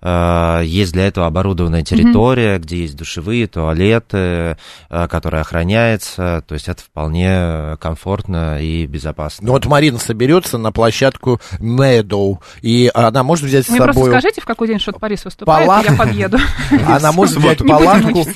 А, 0.00 0.60
Есть 0.62 0.92
для 0.92 1.06
этого 1.06 1.26
оборудованная 1.26 1.82
территория, 1.82 2.58
где 2.58 2.78
есть 2.78 2.96
душевые, 2.96 3.46
туалеты, 3.46 4.56
а, 4.88 5.08
которая 5.08 5.42
охраняется. 5.42 6.42
То 6.46 6.54
есть 6.54 6.68
это 6.68 6.82
вполне 6.82 7.76
комфортно 7.80 8.60
и 8.60 8.86
безопасно. 8.86 9.46
Ну 9.46 9.52
вот 9.52 9.66
Марина 9.66 9.98
соберется 9.98 10.58
на 10.58 10.72
площадку 10.72 11.40
Meadow, 11.58 12.38
и 12.62 12.90
она 12.94 13.22
может 13.22 13.44
взять 13.44 13.66
с 13.66 13.68
Мне 13.68 13.78
просто 13.78 14.00
собой... 14.00 14.10
скажите, 14.10 14.40
в 14.40 14.44
какой 14.44 14.68
день 14.68 14.78
Шот 14.78 14.98
Парис 15.00 15.24
выступает, 15.24 15.66
Палатку. 15.66 15.92
и 15.92 15.96
я 15.96 15.98
подъеду. 15.98 16.38
Она 16.86 17.12
может 17.12 17.36
взять 17.36 17.58
палатку 17.58 18.26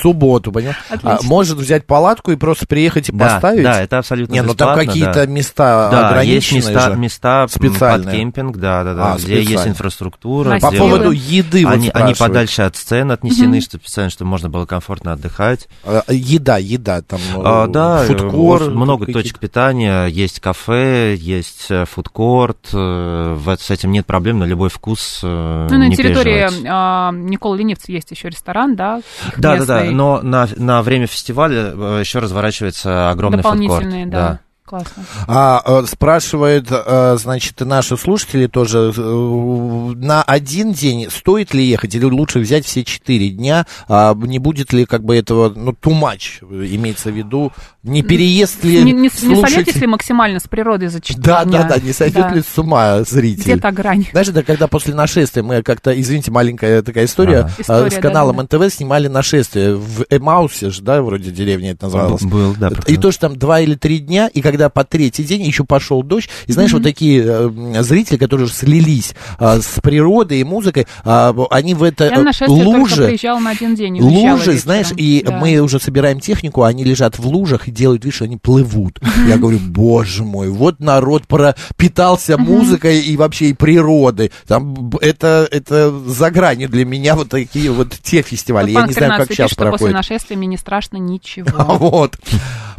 субботу, 0.00 0.52
понимаешь? 0.52 0.76
А, 1.02 1.18
может 1.22 1.58
взять 1.58 1.86
палатку 1.86 2.30
и 2.32 2.36
просто 2.36 2.66
приехать 2.66 3.08
и 3.08 3.12
Да, 3.12 3.26
поставить? 3.26 3.62
да, 3.64 3.82
это 3.82 3.98
абсолютно 3.98 4.32
Не, 4.34 4.42
ну 4.42 4.54
там 4.54 4.68
бесплатно, 4.70 4.84
какие-то 4.86 5.12
да. 5.14 5.26
места 5.26 5.88
Да, 5.90 5.98
есть 6.22 6.48
ограниченные 6.50 6.74
места, 6.74 6.90
же. 6.92 6.96
места 6.98 7.46
Специальные. 7.48 8.04
под 8.06 8.14
кемпинг, 8.16 8.56
да, 8.58 8.84
да, 8.84 8.94
да, 8.94 9.12
А, 9.14 9.16
где 9.18 9.42
есть 9.42 9.66
инфраструктура. 9.66 10.58
По 10.60 10.68
где 10.68 10.78
поводу 10.78 11.10
еды 11.10 11.64
вот 11.64 11.74
они, 11.74 11.88
они 11.88 12.14
спрашивают. 12.14 12.18
подальше 12.18 12.62
от 12.62 12.76
сцен 12.76 13.10
отнесены, 13.10 13.60
что 13.60 13.76
специально, 13.78 14.10
чтобы 14.10 14.30
можно 14.30 14.48
было 14.48 14.66
комфортно 14.66 15.12
отдыхать. 15.12 15.68
А, 15.84 16.02
Еда, 16.08 16.58
еда, 16.58 17.02
там 17.02 17.20
А, 17.36 17.66
э, 17.66 17.68
да, 17.70 18.04
фудкор. 18.04 18.62
очень 18.62 18.70
много 18.72 19.06
какие-то. 19.06 19.22
точек 19.22 19.38
питания, 19.38 20.06
есть 20.06 20.40
кафе, 20.40 21.14
есть 21.16 21.66
э, 21.70 21.84
фудкорт, 21.86 22.68
э, 22.72 23.38
с 23.58 23.70
этим 23.70 23.92
нет 23.92 24.06
проблем, 24.06 24.38
на 24.38 24.44
любой 24.44 24.68
вкус 24.68 25.20
э, 25.22 25.66
Ну, 25.70 25.78
на 25.78 25.94
территории 25.94 26.48
а, 26.68 27.10
Николы 27.12 27.58
Ленивца 27.58 27.90
есть 27.92 28.10
еще 28.10 28.28
ресторан, 28.28 28.76
да? 28.76 29.00
Да, 29.36 29.56
да, 29.58 29.64
да. 29.64 29.86
Но 29.94 30.20
на, 30.22 30.48
на 30.56 30.82
время 30.82 31.06
фестиваля 31.06 31.72
э, 31.74 32.00
еще 32.00 32.18
разворачивается 32.18 33.10
огромный 33.10 33.42
фудкорт. 33.42 33.60
Дополнительные, 33.60 34.06
да. 34.06 34.40
Классно. 34.68 35.04
А, 35.26 35.62
э, 35.64 35.86
спрашивают, 35.86 36.66
э, 36.70 37.16
значит, 37.18 37.60
и 37.62 37.64
наши 37.64 37.96
слушатели 37.96 38.46
тоже, 38.46 38.92
э, 38.94 39.00
на 39.00 40.22
один 40.22 40.72
день 40.74 41.08
стоит 41.10 41.54
ли 41.54 41.64
ехать 41.64 41.94
или 41.94 42.04
лучше 42.04 42.38
взять 42.38 42.66
все 42.66 42.84
четыре 42.84 43.30
дня? 43.30 43.66
А 43.88 44.14
не 44.14 44.38
будет 44.38 44.74
ли 44.74 44.84
как 44.84 45.04
бы 45.04 45.16
этого, 45.16 45.50
ну, 45.56 45.70
too 45.72 45.98
much, 45.98 46.42
имеется 46.74 47.10
в 47.10 47.14
виду? 47.16 47.50
Не 47.82 48.02
переест 48.02 48.62
ли 48.64 48.82
Не, 48.84 48.92
не, 48.92 49.02
не 49.02 49.08
слушатель- 49.08 49.48
сольетесь 49.54 49.76
ли 49.76 49.86
максимально 49.86 50.40
с 50.40 50.42
природой 50.48 50.88
за 50.88 51.00
4 51.00 51.22
Да, 51.22 51.44
дня? 51.44 51.62
да, 51.62 51.76
да, 51.76 51.80
не 51.80 51.92
сойдет 51.94 52.22
Да. 52.28 52.34
ли 52.34 52.42
с 52.42 52.58
ума 52.58 53.02
зритель? 53.04 53.42
Где 53.44 53.56
та 53.56 53.70
грань? 53.70 54.04
Знаешь, 54.10 54.28
это 54.28 54.42
когда 54.42 54.66
после 54.66 54.94
нашествия 54.94 55.42
мы 55.42 55.62
как-то, 55.62 55.98
извините, 55.98 56.30
маленькая 56.30 56.82
такая 56.82 57.06
история, 57.06 57.38
Ага. 57.38 57.52
История, 57.58 57.90
с 57.90 57.94
да, 57.94 58.00
каналом 58.02 58.36
да, 58.36 58.42
НТВ 58.42 58.74
снимали 58.74 59.08
нашествие 59.08 59.76
в 59.76 60.04
Эмаусе 60.10 60.68
же, 60.70 60.82
да, 60.82 61.00
вроде 61.00 61.30
деревня 61.30 61.70
это 61.70 61.86
называлось. 61.86 62.22
Был, 62.22 62.54
да. 62.58 62.70
И 62.86 62.96
то, 62.98 63.10
что 63.12 63.28
там 63.28 63.38
два 63.38 63.60
или 63.60 63.74
три 63.74 64.00
дня, 64.00 64.28
и 64.28 64.42
когда 64.42 64.57
по 64.68 64.84
третий 64.84 65.24
день 65.24 65.42
еще 65.42 65.64
пошел 65.64 66.02
дождь, 66.02 66.28
и 66.46 66.52
знаешь, 66.52 66.72
вот 66.72 66.82
такие 66.82 67.22
э, 67.24 67.82
зрители, 67.82 68.16
которые 68.16 68.46
уже 68.46 68.54
слились 68.54 69.14
а, 69.38 69.60
с 69.60 69.80
природой 69.80 70.40
и 70.40 70.44
музыкой, 70.44 70.86
а, 71.04 71.34
они 71.50 71.74
в 71.74 71.82
это 71.82 72.04
э, 72.06 72.46
лужи, 72.48 73.16
на 73.40 73.50
один 73.50 73.74
день. 73.74 74.00
лужи, 74.00 74.36
вечером. 74.52 74.58
знаешь, 74.58 74.88
и 74.96 75.22
Да. 75.24 75.36
мы 75.38 75.58
уже 75.58 75.78
собираем 75.78 76.20
технику, 76.20 76.62
они 76.64 76.84
лежат 76.84 77.18
в 77.18 77.26
лужах 77.26 77.68
и 77.68 77.70
делают 77.70 78.04
вид, 78.04 78.14
что 78.14 78.24
они 78.24 78.36
плывут. 78.36 79.00
Я 79.26 79.36
говорю, 79.38 79.58
боже 79.60 80.24
мой, 80.24 80.48
вот 80.48 80.80
народ 80.80 81.26
пропитался 81.26 82.36
музыкой 82.38 83.00
и 83.00 83.16
вообще 83.16 83.46
и 83.50 83.52
природой. 83.52 84.32
Там 84.46 84.90
это, 85.00 85.46
это 85.50 85.90
за 85.90 86.30
гранью 86.30 86.68
для 86.68 86.84
меня 86.84 87.14
вот 87.14 87.28
такие 87.28 87.70
вот 87.70 87.90
те 88.02 88.22
фестивали. 88.22 88.72
Вот 88.72 88.80
Я 88.80 88.86
не 88.86 88.92
знаю, 88.92 89.10
как 89.12 89.28
13 89.28 89.36
сейчас 89.36 89.50
что 89.50 89.56
после 89.56 89.70
проходит. 89.70 89.94
нашествия 89.94 90.36
мне 90.36 90.46
не 90.46 90.56
страшно 90.56 90.96
ничего. 90.98 91.50
Вот. 91.78 92.18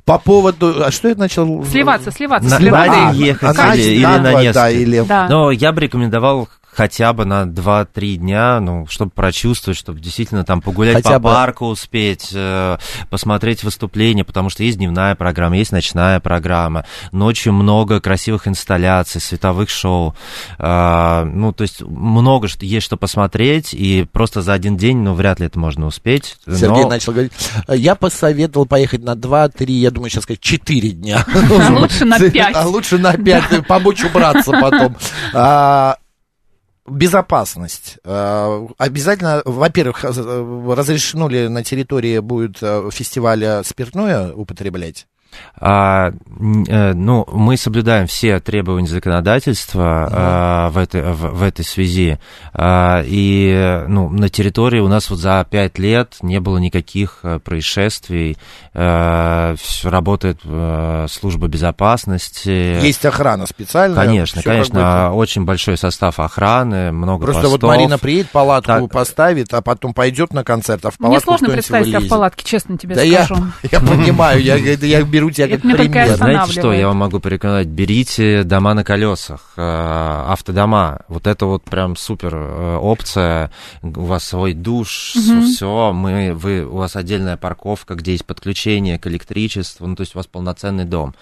По 0.06 0.18
поводу... 0.20 0.84
А 0.86 0.92
что 0.92 1.10
я 1.10 1.16
начал? 1.16 1.64
Сливаться, 1.66 2.12
сливаться, 2.12 2.50
На- 2.50 2.58
сливаться. 2.58 2.92
на 2.92 3.10
А, 3.10 3.14
день 3.14 3.26
ехать 3.26 3.58
а, 3.60 3.76
или- 3.76 3.82
на- 3.84 3.92
или 3.92 4.04
на 4.04 4.18
на 4.20 4.32
несколько. 4.42 4.54
да, 4.54 4.70
или... 4.72 5.02
Да. 5.08 5.28
Но 5.30 5.52
я 5.52 5.72
бы 5.72 5.82
рекомендовал 5.82 6.50
хотя 6.80 7.12
бы 7.12 7.26
на 7.26 7.44
2-3 7.44 8.16
дня, 8.16 8.62
ну, 8.62 8.88
чтобы 8.88 9.12
прочувствовать, 9.12 9.78
чтобы 9.78 10.00
действительно 10.00 10.46
там 10.46 10.62
погулять 10.62 10.96
Хотя 10.96 11.16
по 11.16 11.20
бы- 11.20 11.30
парку 11.30 11.66
успеть, 11.66 12.30
э, 12.34 12.78
посмотреть 13.10 13.66
выступления, 13.66 14.24
потому 14.24 14.50
что 14.50 14.64
есть 14.64 14.78
дневная 14.78 15.16
программа, 15.16 15.58
есть 15.58 15.74
ночная 15.74 16.22
программа, 16.22 16.86
ночью 17.12 17.52
много 17.52 18.00
красивых 18.00 18.48
инсталляций, 18.48 19.20
световых 19.20 19.70
шоу, 19.70 20.16
А, 20.58 21.26
ну, 21.26 21.52
то 21.52 21.64
есть 21.64 21.82
много 21.82 22.48
что, 22.48 22.66
есть 22.66 22.86
что 22.86 22.96
посмотреть, 22.96 23.74
и 23.74 24.06
просто 24.10 24.42
за 24.42 24.54
один 24.54 24.78
день, 24.78 24.98
ну, 25.00 25.14
вряд 25.16 25.42
ли 25.42 25.48
это 25.48 25.60
можно 25.60 25.86
успеть. 25.86 26.38
Сергей 26.46 26.84
но- 26.84 26.90
начал 26.90 27.12
говорить, 27.12 27.34
я 27.68 27.96
посоветовал 27.96 28.66
поехать 28.66 29.04
на 29.04 29.16
2-3, 29.16 29.74
я 29.74 29.92
думаю, 29.92 30.10
сейчас 30.10 30.24
сказать 30.24 30.40
4 30.40 30.92
дня. 30.92 31.26
А 31.28 31.72
лучше 31.74 32.06
на 32.06 32.18
пять. 32.32 32.56
А 32.56 32.66
лучше 32.68 32.98
на 32.98 33.18
5, 33.18 33.68
помочь 33.68 34.02
убраться 34.06 34.52
потом. 34.52 34.96
Безопасность. 36.90 37.98
А, 38.04 38.68
Обязательно, 38.78 39.42
во-первых, 39.46 40.04
э, 40.04 40.74
разрешено 40.76 41.30
ли 41.30 41.48
на 41.48 41.64
территории 41.64 42.20
будет 42.20 42.58
э, 42.62 42.90
фестиваля 42.92 43.64
спиртное 43.64 44.34
употреблять? 44.34 45.08
А, 45.62 46.12
э, 46.12 46.94
ну, 46.94 47.28
мы 47.32 47.58
соблюдаем 47.58 48.08
все 48.08 48.40
требования 48.40 48.88
законодательства 48.88 50.10
а, 50.12 50.70
в, 50.70 50.78
этой, 50.78 51.02
в, 51.02 51.38
в 51.38 51.44
этой 51.44 51.66
связи. 51.66 52.20
А, 52.54 53.04
и 53.06 53.84
ну, 53.88 54.10
на 54.10 54.30
территории 54.30 54.80
у 54.80 54.88
нас 54.88 55.10
вот 55.10 55.20
за 55.20 55.46
пять 55.50 55.78
лет 55.78 56.16
не 56.22 56.40
было 56.40 56.58
никаких 56.58 57.20
э, 57.24 57.40
происшествий. 57.40 58.38
Всё 58.72 59.90
работает 59.90 60.40
э, 60.44 61.08
служба 61.10 61.48
безопасности. 61.48 62.50
Есть 62.82 63.06
охрана 63.06 63.46
специальная? 63.46 63.96
Конечно, 64.06 64.42
конечно, 64.42 65.10
бы- 65.10 65.16
очень 65.16 65.46
большой 65.46 65.78
состав 65.78 66.20
охраны, 66.20 66.92
много 66.92 67.26
Просто 67.26 67.44
постов. 67.44 67.62
вот 67.62 67.68
Марина 67.68 67.98
приедет, 67.98 68.32
палатку 68.32 68.72
Так. 68.72 68.92
поставит, 68.92 69.54
а 69.54 69.62
потом 69.62 69.94
пойдет 69.94 70.34
на 70.34 70.44
концерт, 70.44 70.86
а 70.86 70.92
в 70.92 70.98
палатку 70.98 71.08
Мне 71.08 71.20
сложно 71.20 71.50
представить 71.50 71.88
себя 71.88 72.00
в 72.00 72.08
палатке, 72.08 72.46
честно 72.46 72.78
тебе 72.78 72.96
Да 72.96 73.02
я, 73.02 73.26
скажу. 73.26 73.44
я 73.72 73.80
понимаю, 73.80 74.42
я, 74.42 74.56
я 74.56 75.02
беру 75.20 75.32
тебя 75.32 75.46
Это 75.48 75.68
как 75.68 75.78
пример. 75.78 76.16
Знаете 76.16 76.52
что, 76.52 76.74
я 76.74 76.88
вам 76.88 76.98
могу 76.98 77.20
порекомендовать, 77.20 77.68
берите 77.68 78.44
дома 78.44 78.74
на 78.74 78.84
колесах, 78.84 79.54
э, 79.58 79.62
автодома. 79.62 81.02
Вот 81.08 81.28
это 81.28 81.46
вот 81.46 81.64
прям 81.64 81.96
супер 81.96 82.36
э, 82.36 82.78
опция. 82.78 83.52
У 83.82 84.06
вас 84.06 84.24
свой 84.24 84.54
душ, 84.54 85.16
все, 85.16 85.92
мы, 85.94 86.34
вы, 86.34 86.66
у 86.66 86.78
вас 86.78 86.96
отдельная 86.96 87.38
парковка, 87.38 87.96
где 87.96 88.14
есть 88.14 88.26
подключение 88.26 88.98
к 88.98 89.08
электричеству, 89.08 89.88
ну 89.88 89.96
то 89.96 90.02
есть 90.02 90.16
у 90.16 90.20
вас 90.20 90.28
полноценный 90.28 90.86
дом. 90.86 91.14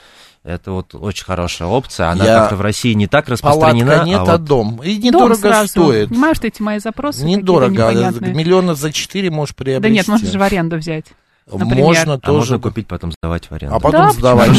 Это 0.44 0.72
вот 0.72 0.96
очень 0.96 1.26
хорошая 1.26 1.68
опция. 1.68 2.10
Она 2.10 2.24
Я- 2.24 2.40
как-то 2.40 2.56
в 2.56 2.62
России 2.62 2.94
не 2.94 3.08
так 3.08 3.28
распространена. 3.28 3.92
Палатка 3.92 4.06
нет, 4.08 4.20
а 4.20 4.22
а, 4.22 4.38
вот- 4.38 4.44
дом. 4.46 4.82
И 4.82 4.96
Дом 4.96 5.04
недорого 5.04 5.36
сразу. 5.36 5.68
стоит. 5.68 6.10
Понимаешь, 6.10 6.38
эти 6.42 6.62
мои 6.62 6.80
запросы 6.80 7.26
Недорого. 7.26 7.90
а. 7.90 8.12
Миллиона 8.22 8.74
за 8.74 8.94
четыре 8.94 9.30
можешь 9.30 9.56
приобрести. 9.56 9.82
Да 9.82 9.90
нет, 9.90 10.08
можно 10.08 10.28
же 10.32 10.40
в 10.40 10.42
аренду 10.42 10.78
взять. 10.78 11.08
Например. 11.52 11.84
Можно 11.86 12.14
а 12.14 12.18
тоже. 12.20 12.38
можно 12.40 12.60
купить, 12.60 12.88
потом 12.88 13.12
сдавать 13.12 13.46
в 13.50 13.54
аренду. 13.54 13.76
А 13.76 13.80
потом 13.80 14.08
Да, 14.08 14.12
сдавать. 14.12 14.50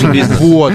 Вот. 0.40 0.72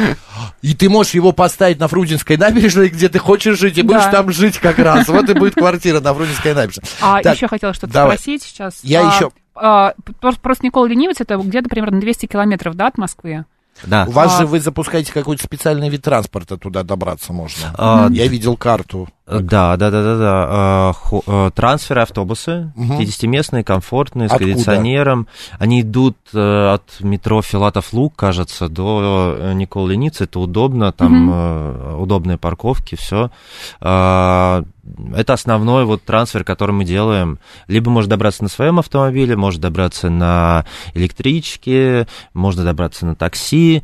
И 0.62 0.74
ты 0.76 0.90
можешь 0.90 1.14
его 1.14 1.32
поставить 1.32 1.80
на 1.80 1.88
Фрунзенской 1.88 2.38
набережной, 2.38 2.90
где 2.90 3.10
ты 3.10 3.20
хочешь 3.20 3.58
жить, 3.60 3.78
и 3.78 3.82
будешь 3.82 4.04
Да. 4.06 4.12
там 4.12 4.32
жить 4.32 4.58
как 4.60 4.78
раз. 4.80 5.08
Вот 5.08 5.30
и 5.30 5.34
будет 5.34 5.56
квартира 5.56 6.00
на 6.00 6.14
Фрунзенской 6.14 6.54
набережной. 6.54 6.84
А 7.02 7.22
Так, 7.22 7.36
еще 7.36 7.48
хотела 7.48 7.74
что-то 7.74 7.94
давай. 7.94 8.18
спросить 8.18 8.44
сейчас. 8.44 8.80
Я 8.84 9.10
А, 9.10 9.16
еще- 9.16 9.32
а, 9.56 9.94
просто, 10.20 10.40
просто 10.42 10.66
Никола 10.66 10.88
Ленивец 10.88 11.20
это 11.22 11.38
где-то 11.38 11.70
примерно 11.70 12.00
200 12.00 12.26
километров, 12.28 12.76
да, 12.76 12.88
от 12.88 12.98
Москвы? 12.98 13.46
Да. 13.88 14.06
У 14.08 14.12
вас 14.12 14.36
А. 14.36 14.40
же 14.42 14.46
вы 14.46 14.60
запускаете 14.60 15.12
какой-то 15.12 15.44
специальный 15.44 15.90
вид 15.90 16.04
транспорта, 16.04 16.58
туда 16.58 16.84
добраться 16.84 17.34
можно. 17.34 17.74
А, 17.76 18.08
Я 18.12 18.28
видел 18.28 18.56
карту. 18.56 19.10
Да, 19.26 19.78
да, 19.78 19.90
да, 19.90 20.04
да, 20.04 20.18
да. 20.18 20.48
А, 20.50 20.94
а, 21.28 21.52
Трансферы 21.52 22.02
автобусы, 22.02 22.74
Мгм. 22.76 23.00
50-местные, 23.00 23.64
комфортные, 23.64 24.28
с 24.28 24.34
Откуда? 24.34 24.52
кондиционером. 24.52 25.28
Они 25.60 25.80
идут 25.82 26.18
э, 26.34 26.74
от 26.74 26.84
метро 27.00 27.42
Филатов 27.42 27.94
Луг, 27.94 28.16
кажется, 28.18 28.68
до 28.68 29.36
э, 29.38 29.54
Николы 29.54 29.94
Леницы. 29.94 30.26
Это 30.26 30.42
удобно, 30.42 30.92
там 30.92 31.30
э, 31.34 31.96
удобные 32.00 32.38
парковки, 32.38 32.96
все. 32.96 33.32
Это 33.80 35.34
основной 35.34 35.86
вот 35.86 36.04
трансфер, 36.04 36.44
который 36.44 36.72
мы 36.72 36.84
делаем. 36.84 37.40
Либо 37.68 37.90
можно 37.90 38.10
добраться 38.10 38.44
на 38.44 38.50
своем 38.50 38.80
автомобиле, 38.80 39.38
можно 39.38 39.62
добраться 39.62 40.10
на 40.10 40.66
электричке, 40.94 42.08
можно 42.34 42.64
добраться 42.66 43.06
на 43.06 43.16
такси. 43.16 43.84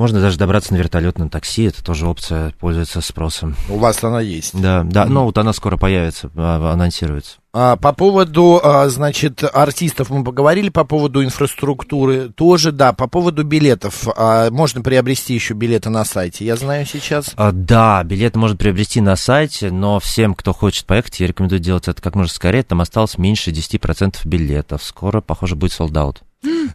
Можно 0.00 0.22
даже 0.22 0.38
добраться 0.38 0.72
на 0.72 0.78
вертолетном 0.78 1.28
такси, 1.28 1.64
это 1.64 1.84
тоже 1.84 2.06
опция, 2.06 2.54
пользуется 2.58 3.02
спросом. 3.02 3.54
У 3.68 3.76
вас 3.76 4.02
она 4.02 4.22
есть. 4.22 4.58
Да, 4.58 4.82
да, 4.82 5.04
ну 5.04 5.24
вот 5.24 5.36
она 5.36 5.52
скоро 5.52 5.76
появится, 5.76 6.30
а, 6.36 6.72
анонсируется. 6.72 7.36
А, 7.52 7.76
по 7.76 7.92
поводу, 7.92 8.62
а, 8.64 8.88
значит, 8.88 9.44
артистов 9.52 10.08
мы 10.08 10.24
поговорили, 10.24 10.70
по 10.70 10.84
поводу 10.84 11.22
инфраструктуры 11.22 12.30
тоже, 12.30 12.72
да, 12.72 12.94
по 12.94 13.08
поводу 13.08 13.44
билетов. 13.44 14.08
А, 14.16 14.50
можно 14.50 14.80
приобрести 14.80 15.34
еще 15.34 15.52
билеты 15.52 15.90
на 15.90 16.06
сайте, 16.06 16.46
я 16.46 16.56
знаю 16.56 16.86
сейчас. 16.86 17.32
А, 17.36 17.52
да, 17.52 18.02
билеты 18.02 18.38
можно 18.38 18.56
приобрести 18.56 19.02
на 19.02 19.16
сайте, 19.16 19.70
но 19.70 20.00
всем, 20.00 20.34
кто 20.34 20.54
хочет 20.54 20.86
поехать, 20.86 21.20
я 21.20 21.26
рекомендую 21.26 21.60
делать 21.60 21.88
это 21.88 22.00
как 22.00 22.14
можно 22.14 22.32
скорее. 22.32 22.62
Там 22.62 22.80
осталось 22.80 23.18
меньше 23.18 23.50
10% 23.50 24.16
билетов. 24.24 24.82
Скоро, 24.82 25.20
похоже, 25.20 25.56
будет 25.56 25.78
out. 25.78 26.22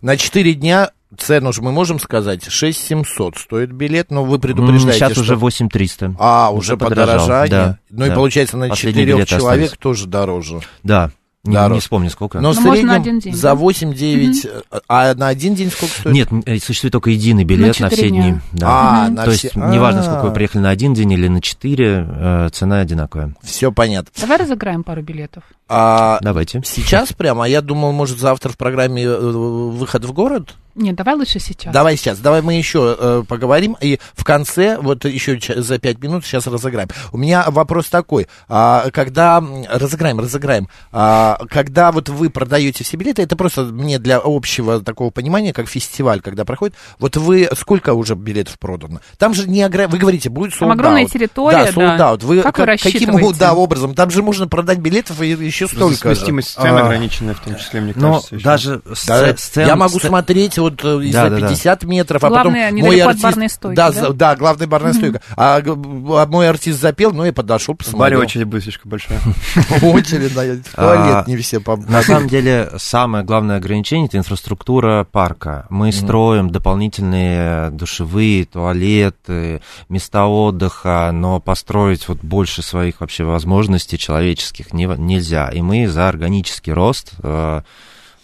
На 0.01 0.15
4 0.15 0.53
дня 0.53 0.91
цену 1.17 1.51
же 1.53 1.61
мы 1.61 1.71
можем 1.71 1.99
сказать, 1.99 2.43
6700 2.49 3.37
стоит 3.37 3.71
билет, 3.71 4.11
но 4.11 4.23
вы 4.23 4.39
предупреждаете, 4.39 4.99
Сейчас 4.99 5.11
что... 5.13 5.21
уже 5.21 5.35
8300. 5.35 6.15
А, 6.19 6.51
уже, 6.51 6.77
подорожал, 6.77 7.17
подорожание. 7.19 7.49
да, 7.49 7.79
ну 7.89 8.05
и 8.05 8.09
да. 8.09 8.15
получается 8.15 8.57
на 8.57 8.69
Последние 8.69 9.05
4 9.05 9.13
билеты 9.17 9.29
человек 9.39 9.65
остались. 9.65 9.79
тоже 9.79 10.07
дороже. 10.07 10.59
Да, 10.83 11.11
не, 11.43 11.53
Дороже. 11.53 11.73
не 11.75 11.79
вспомню 11.79 12.09
сколько. 12.09 12.39
Но 12.41 12.53
в 12.53 12.55
Ну, 12.55 12.61
можно 12.61 12.71
среднем 12.73 12.87
на 12.89 12.95
один 12.95 13.19
день, 13.19 13.35
за 13.35 13.49
да? 13.49 13.53
8-9, 13.53 14.63
а 14.87 15.13
на 15.13 15.27
один 15.27 15.53
день 15.53 15.69
сколько 15.69 15.93
стоит? 15.93 16.15
Нет, 16.15 16.29
э, 16.47 16.57
существует 16.57 16.93
только 16.93 17.11
единый 17.11 17.43
билет 17.43 17.79
на, 17.79 17.89
четыре 17.91 17.95
все 17.95 18.09
дня. 18.09 18.23
дни. 18.31 18.39
Да. 18.53 18.67
А, 19.05 19.09
на 19.09 19.25
То 19.25 19.31
все- 19.31 19.47
есть 19.49 19.55
неважно, 19.55 20.01
сколько 20.01 20.21
А, 20.21 20.25
вы 20.25 20.31
приехали 20.33 20.63
на 20.63 20.69
один 20.71 20.95
день 20.95 21.11
или 21.11 21.27
на 21.27 21.41
четыре, 21.41 22.03
э, 22.09 22.49
цена 22.51 22.79
одинаковая. 22.79 23.35
Все 23.43 23.71
понятно. 23.71 24.09
Давай 24.19 24.39
разыграем 24.39 24.83
пару 24.83 25.03
билетов. 25.03 25.43
А, 25.69 26.17
Давайте. 26.21 26.63
сейчас 26.65 27.13
прямо, 27.13 27.45
а 27.45 27.47
я 27.47 27.61
думал, 27.61 27.91
может, 27.91 28.17
завтра 28.17 28.49
в 28.49 28.57
программе 28.57 29.03
э, 29.03 29.15
«Выход 29.15 30.03
в 30.03 30.13
город»? 30.13 30.55
Нет, 30.75 30.95
давай 30.95 31.15
лучше 31.15 31.39
сейчас. 31.39 31.73
Давай 31.73 31.95
сейчас, 31.95 32.19
давай 32.19 32.41
мы 32.41 32.53
еще 32.55 32.95
э, 32.99 33.23
поговорим, 33.27 33.77
и 33.79 33.99
в 34.13 34.23
конце, 34.25 34.77
вот 34.77 35.05
еще 35.05 35.39
за 35.55 35.79
пять 35.79 35.99
минут 35.99 36.25
сейчас 36.25 36.47
разыграем. 36.47 36.89
У 37.13 37.17
меня 37.17 37.45
вопрос 37.47 37.87
такой, 37.87 38.27
а, 38.49 38.89
когда, 38.91 39.41
разыграем, 39.69 40.19
разыграем, 40.19 40.67
а, 40.91 41.39
когда 41.49 41.91
вот 41.93 42.09
вы 42.09 42.29
продаете 42.29 42.83
все 42.83 42.97
билеты, 42.97 43.21
это 43.21 43.35
просто 43.37 43.63
мне 43.63 43.99
для 43.99 44.19
общего 44.23 44.81
такого 44.81 45.11
понимания, 45.11 45.53
как 45.53 45.67
фестиваль, 45.69 46.19
когда 46.19 46.43
проходит, 46.43 46.75
вот 46.99 47.15
вы, 47.17 47.47
сколько 47.57 47.93
уже 47.93 48.15
билетов 48.15 48.59
продано? 48.59 48.99
Там 49.17 49.33
же 49.33 49.47
не 49.49 49.61
огра... 49.63 49.87
вы 49.87 49.97
говорите, 49.97 50.29
будет 50.29 50.57
Там 50.57 50.69
sold 50.69 50.73
огромная 50.73 51.05
out. 51.05 51.09
территория, 51.11 51.55
Да, 51.57 51.69
sold 51.69 51.97
да. 51.97 52.11
out. 52.13 52.25
Вы, 52.25 52.41
Как 52.41 52.57
вы 52.59 52.65
каким 52.65 53.33
да, 53.37 53.53
образом? 53.53 53.95
Там 53.95 54.09
же 54.11 54.21
можно 54.21 54.47
продать 54.47 54.79
билетов 54.79 55.21
и 55.21 55.27
еще 55.29 55.67
столько. 55.67 55.95
Совместимость 55.97 56.49
сцены 56.49 56.79
А. 56.79 56.85
ограниченная, 56.85 57.33
в 57.33 57.39
том 57.39 57.55
числе, 57.55 57.79
мне 57.81 57.93
Но 57.95 58.15
кажется. 58.15 58.35
еще. 58.35 58.43
даже 58.43 58.81
Да, 58.85 58.91
сце- 58.93 59.37
сцен- 59.37 59.67
я 59.67 59.75
могу 59.75 59.99
сцен- 59.99 60.09
смотреть 60.09 60.57
вот 60.65 60.83
э, 60.83 61.03
из 61.05 61.13
Да, 61.13 61.23
за 61.25 61.29
да, 61.31 61.39
да. 61.41 61.47
50 61.49 61.83
метров, 61.83 62.23
а 62.23 62.29
Главное, 62.29 62.69
потом 62.71 62.85
мой 62.85 62.99
артист... 63.01 63.23
барной 63.23 63.49
стойки, 63.49 63.75
да, 63.75 63.91
да? 63.91 64.09
да, 64.09 64.35
главная 64.35 64.67
барная 64.67 64.93
стойка. 64.93 65.21
А, 65.35 65.61
а 65.65 66.25
мой 66.27 66.49
артист 66.49 66.79
запел, 66.79 67.11
ну, 67.13 67.23
я 67.25 67.33
подошел, 67.33 67.73
В 67.73 67.77
баре 67.77 67.85
посмотрел. 67.91 68.19
очередь 68.21 68.47
будет 68.47 68.63
слишком 68.63 68.91
большая. 68.91 69.19
Очередь, 69.81 70.33
да, 70.33 70.41
в 70.41 70.75
туалет 70.75 71.15
А, 71.15 71.23
не 71.27 71.37
все. 71.37 71.61
На 71.87 72.01
самом 72.01 72.27
деле, 72.27 72.69
самое 72.77 73.23
главное 73.23 73.57
ограничение– 73.57 74.05
это 74.07 74.17
инфраструктура 74.17 75.05
парка. 75.09 75.65
Мы 75.69 75.91
строим 75.91 76.49
дополнительные 76.49 77.69
душевые, 77.71 78.45
туалеты, 78.45 79.61
места 79.89 80.25
отдыха, 80.27 81.09
но 81.13 81.39
построить 81.39 82.07
вот 82.07 82.19
больше 82.21 82.61
своих 82.61 83.01
вообще 83.01 83.23
возможностей 83.23 83.97
человеческих 83.97 84.73
не- 84.73 84.85
нельзя. 84.97 85.49
И 85.49 85.61
мы 85.61 85.87
за 85.87 86.07
органический 86.09 86.73
рост 86.73 87.11
э, 87.23 87.61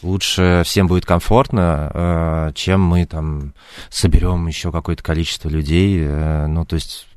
лучше 0.01 0.63
всем 0.65 0.87
будет 0.87 1.05
комфортно, 1.05 1.91
э, 1.93 2.51
чем 2.55 2.81
мы 2.81 3.05
там 3.05 3.53
соберем 3.89 4.47
еще 4.47 4.71
какое-то 4.71 5.03
количество 5.03 5.49
людей. 5.49 5.97
э, 6.01 6.47
Ну, 6.47 6.65
то 6.65 6.75
есть 6.75 7.07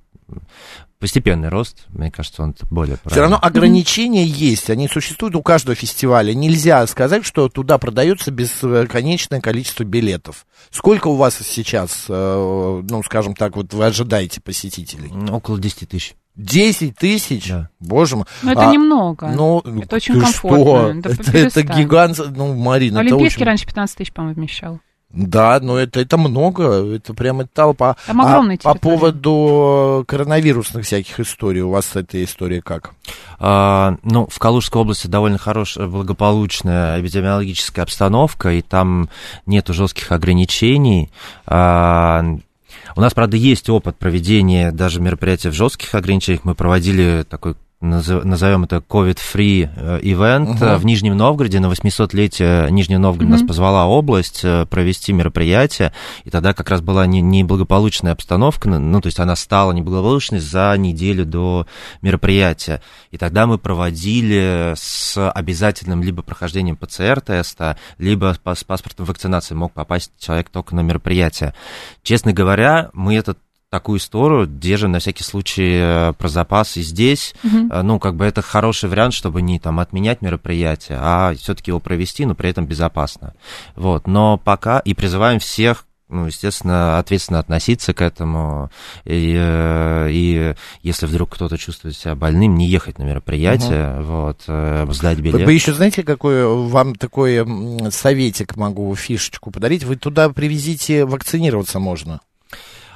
постепенный 0.99 1.49
рост, 1.51 1.85
мне 1.91 2.11
кажется, 2.11 2.43
он 2.43 2.55
более 2.71 2.97
Все 3.07 3.21
равно 3.21 3.39
правильный. 3.39 3.59
ограничения 3.59 4.25
есть, 4.25 4.71
они 4.71 4.89
существуют 4.89 5.37
у 5.37 5.43
каждого 5.43 5.75
фестиваля. 5.75 6.33
Нельзя 6.33 6.87
сказать, 6.87 7.27
что 7.27 7.49
туда 7.51 7.77
продается 7.77 8.31
бесконечное 8.31 9.43
количество 9.43 9.85
билетов. 9.85 10.47
Сколько 10.71 11.09
у 11.09 11.17
вас 11.17 11.37
сейчас, 11.37 12.07
э, 12.09 12.83
ну, 12.89 13.03
скажем 13.03 13.35
так, 13.35 13.57
вот 13.57 13.75
вы 13.75 13.85
ожидаете 13.85 14.41
посетителей? 14.41 15.13
Около 15.31 15.59
10 15.59 15.89
тысяч. 15.91 16.15
10 16.37 16.97
тысяч? 16.97 17.49
Да. 17.49 17.69
Боже 17.81 18.17
мой. 18.17 18.25
Но 18.43 18.53
это 18.53 18.69
А, 18.69 18.73
немного. 18.73 19.29
Ну, 19.29 19.61
Это 19.61 19.97
очень 19.97 20.15
ты 20.15 20.21
комфортно. 20.21 21.01
Что? 21.01 21.11
Это, 21.11 21.23
это 21.23 21.33
перестань. 21.33 21.79
гигант, 21.79 22.21
ну, 22.37 22.55
Марина, 22.55 22.99
это 22.99 23.07
Олимпийский 23.15 23.43
очень... 23.43 23.47
раньше 23.47 23.67
15 23.67 23.97
тысяч, 23.97 24.13
по-моему, 24.13 24.37
вмещал. 24.37 24.81
Да, 25.15 25.61
но 25.63 25.79
это, 25.79 26.01
это 26.01 26.17
много, 26.19 26.95
это 26.97 27.15
прямо 27.15 27.47
толпа. 27.47 27.97
Там 28.07 28.21
а 28.21 28.25
огромная 28.25 28.59
по 28.61 28.75
поводу 28.75 30.05
коронавирусных 30.09 30.85
всяких 30.85 31.21
историй, 31.21 31.61
у 31.61 31.71
вас 31.71 31.95
эта 31.95 32.23
история 32.25 32.61
как? 32.61 32.95
А, 33.39 33.97
ну, 34.03 34.27
в 34.29 34.39
Калужской 34.41 34.83
области 34.83 35.07
довольно 35.07 35.39
хорошая, 35.39 35.87
благополучная 35.87 37.01
эпидемиологическая 37.01 37.85
обстановка, 37.85 38.51
и 38.53 38.63
там 38.63 39.09
нету 39.47 39.73
жестких 39.73 40.11
ограничений. 40.11 41.11
А, 41.47 42.25
у 42.97 43.01
нас, 43.01 43.15
правда, 43.15 43.37
есть 43.37 43.69
опыт 43.69 43.97
проведения 43.97 44.73
даже 44.73 45.01
мероприятий 45.01 45.49
в 45.49 45.55
жестких 45.55 45.95
ограничениях. 45.95 46.45
Мы 46.45 46.55
проводили 46.55 47.25
такой 47.29 47.57
назовем 47.85 48.65
это 48.65 48.77
COVID-free 48.77 50.01
event 50.03 50.59
э, 50.61 50.77
в 50.77 50.85
Нижнем 50.85 51.17
Новгороде. 51.17 51.61
На 51.61 51.67
800-летие 51.67 52.71
Нижнего 52.71 52.99
Новгорода 52.99 53.31
нас 53.33 53.41
Мгм. 53.41 53.49
позвала 53.49 53.87
область 53.87 54.41
э, 54.45 54.67
провести 54.67 55.13
мероприятие, 55.13 55.93
и 56.25 56.31
тогда 56.31 56.55
как 56.55 56.71
раз 56.71 56.81
была 56.81 57.07
не- 57.07 57.21
неблагополучная 57.21 58.13
обстановка, 58.13 58.69
ну, 58.69 59.01
то 59.01 59.07
есть 59.07 59.21
она 59.21 59.37
стала 59.37 59.73
неблагополучной 59.73 60.41
за 60.41 60.75
неделю 60.79 61.25
до 61.27 61.67
мероприятия. 62.03 62.81
И 63.11 63.19
тогда 63.19 63.47
мы 63.47 63.59
проводили 63.59 64.73
с 64.77 65.31
обязательным 65.31 66.03
либо 66.03 66.23
прохождением 66.23 66.77
ПЦР-теста, 66.77 67.77
либо 67.99 68.37
с 68.55 68.65
паспортом 68.65 69.07
вакцинации 69.07 69.55
мог 69.55 69.73
попасть 69.73 70.13
человек 70.19 70.51
только 70.51 70.75
на 70.75 70.81
мероприятие. 70.81 71.55
Честно 72.03 72.33
говоря, 72.33 72.91
мы 72.93 73.15
этот 73.17 73.39
такую 73.75 73.99
историю 73.99 74.47
держим 74.47 74.93
на 74.93 75.01
всякий 75.01 75.25
случай 75.25 75.73
э, 75.75 76.13
про 76.17 76.29
запас 76.29 76.77
и 76.77 76.83
здесь. 76.83 77.35
Э, 77.43 77.83
Ну, 77.83 77.99
как 77.99 78.15
бы 78.15 78.25
это 78.25 78.41
хороший 78.41 78.89
вариант, 78.89 79.15
чтобы 79.15 79.43
не 79.43 79.59
там 79.59 79.81
отменять 79.81 80.23
мероприятие, 80.23 80.99
а 81.01 81.35
все-таки 81.35 81.73
его 81.73 81.81
провести, 81.81 82.25
но 82.25 82.37
при 82.37 82.51
этом 82.51 82.67
безопасно. 82.67 83.35
Вот. 83.75 84.07
Но 84.07 84.39
пока 84.39 84.79
и 84.79 84.95
призываем 84.95 85.41
всех 85.41 85.87
ну, 86.09 86.27
естественно, 86.27 86.99
ответственно 86.99 87.41
относиться 87.41 87.93
к 87.93 88.01
этому. 88.01 88.71
И, 89.05 89.35
э, 89.37 90.09
и 90.13 90.55
если 90.83 91.07
вдруг 91.07 91.35
кто-то 91.35 91.59
чувствует 91.59 91.97
себя 91.97 92.15
больным, 92.15 92.55
не 92.55 92.69
ехать 92.69 92.99
на 92.99 93.03
мероприятие, 93.03 94.01
вот, 94.03 94.43
э, 94.47 94.87
сдать 94.91 95.17
Вы, 95.17 95.23
билет. 95.23 95.47
вы 95.47 95.53
еще 95.53 95.73
знаете, 95.73 96.05
какой 96.05 96.47
вам 96.47 96.95
такой 96.95 97.45
советик 97.91 98.55
могу, 98.57 98.95
фишечку 98.95 99.51
подарить? 99.51 99.83
Вы 99.83 99.97
туда 99.97 100.29
привезите, 100.29 101.05
вакцинироваться 101.05 101.81
можно. 101.81 102.21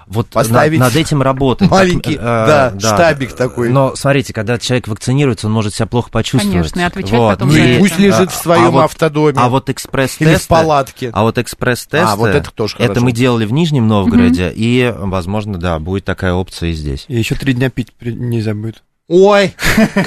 Вот 0.09 0.29
Поставить 0.29 0.79
на- 0.79 0.87
над 0.87 0.97
этим 0.97 1.23
работаем. 1.23 1.71
маленький, 1.71 2.17
Так, 2.17 2.77
да, 2.79 2.81
штабик 2.81 3.35
такой. 3.35 3.69
Но 3.71 3.95
смотрите, 3.95 4.33
когда 4.33 4.59
человек 4.59 4.89
вакцинируется, 4.89 5.47
он 5.47 5.53
может 5.53 5.75
себя 5.75 5.87
плохо 5.87 6.11
почувствовать. 6.11 6.57
Конечно, 6.57 6.81
и 6.81 6.83
отвечать 6.83 7.13
Вот. 7.13 7.31
потом 7.35 7.49
Ну 7.49 7.57
и 7.57 7.61
это. 7.61 7.81
пусть 7.81 7.99
лежит 7.99 8.31
в 8.31 8.39
А 8.39 8.43
своем 8.43 8.71
вот- 8.71 8.85
автодоме 8.85 9.35
А 9.37 9.49
вот 9.49 9.69
или 9.69 9.75
в 9.75 9.77
экспресс-тесты... 9.77 10.49
палатке. 10.49 11.11
А 11.13 11.23
вот 11.23 11.39
экспресс-тесты, 11.39 11.99
А, 12.13 12.17
вот 12.17 12.29
это 12.31 12.51
тоже 12.51 12.77
это 12.79 12.87
хорошо. 12.89 13.05
мы 13.05 13.13
делали 13.13 13.45
в 13.45 13.53
Нижнем 13.53 13.87
Новгороде, 13.87 14.53
и, 14.55 14.93
возможно, 14.97 15.59
да, 15.59 15.79
будет 15.79 16.05
такая 16.05 16.33
опция 16.33 16.71
и 16.71 16.73
здесь. 16.73 17.05
И 17.09 17.17
еще 17.17 17.35
три 17.35 17.53
дня 17.53 17.69
пить 17.71 17.89
нельзя 18.01 18.55
будет. 18.55 18.83
Ой, 19.11 19.55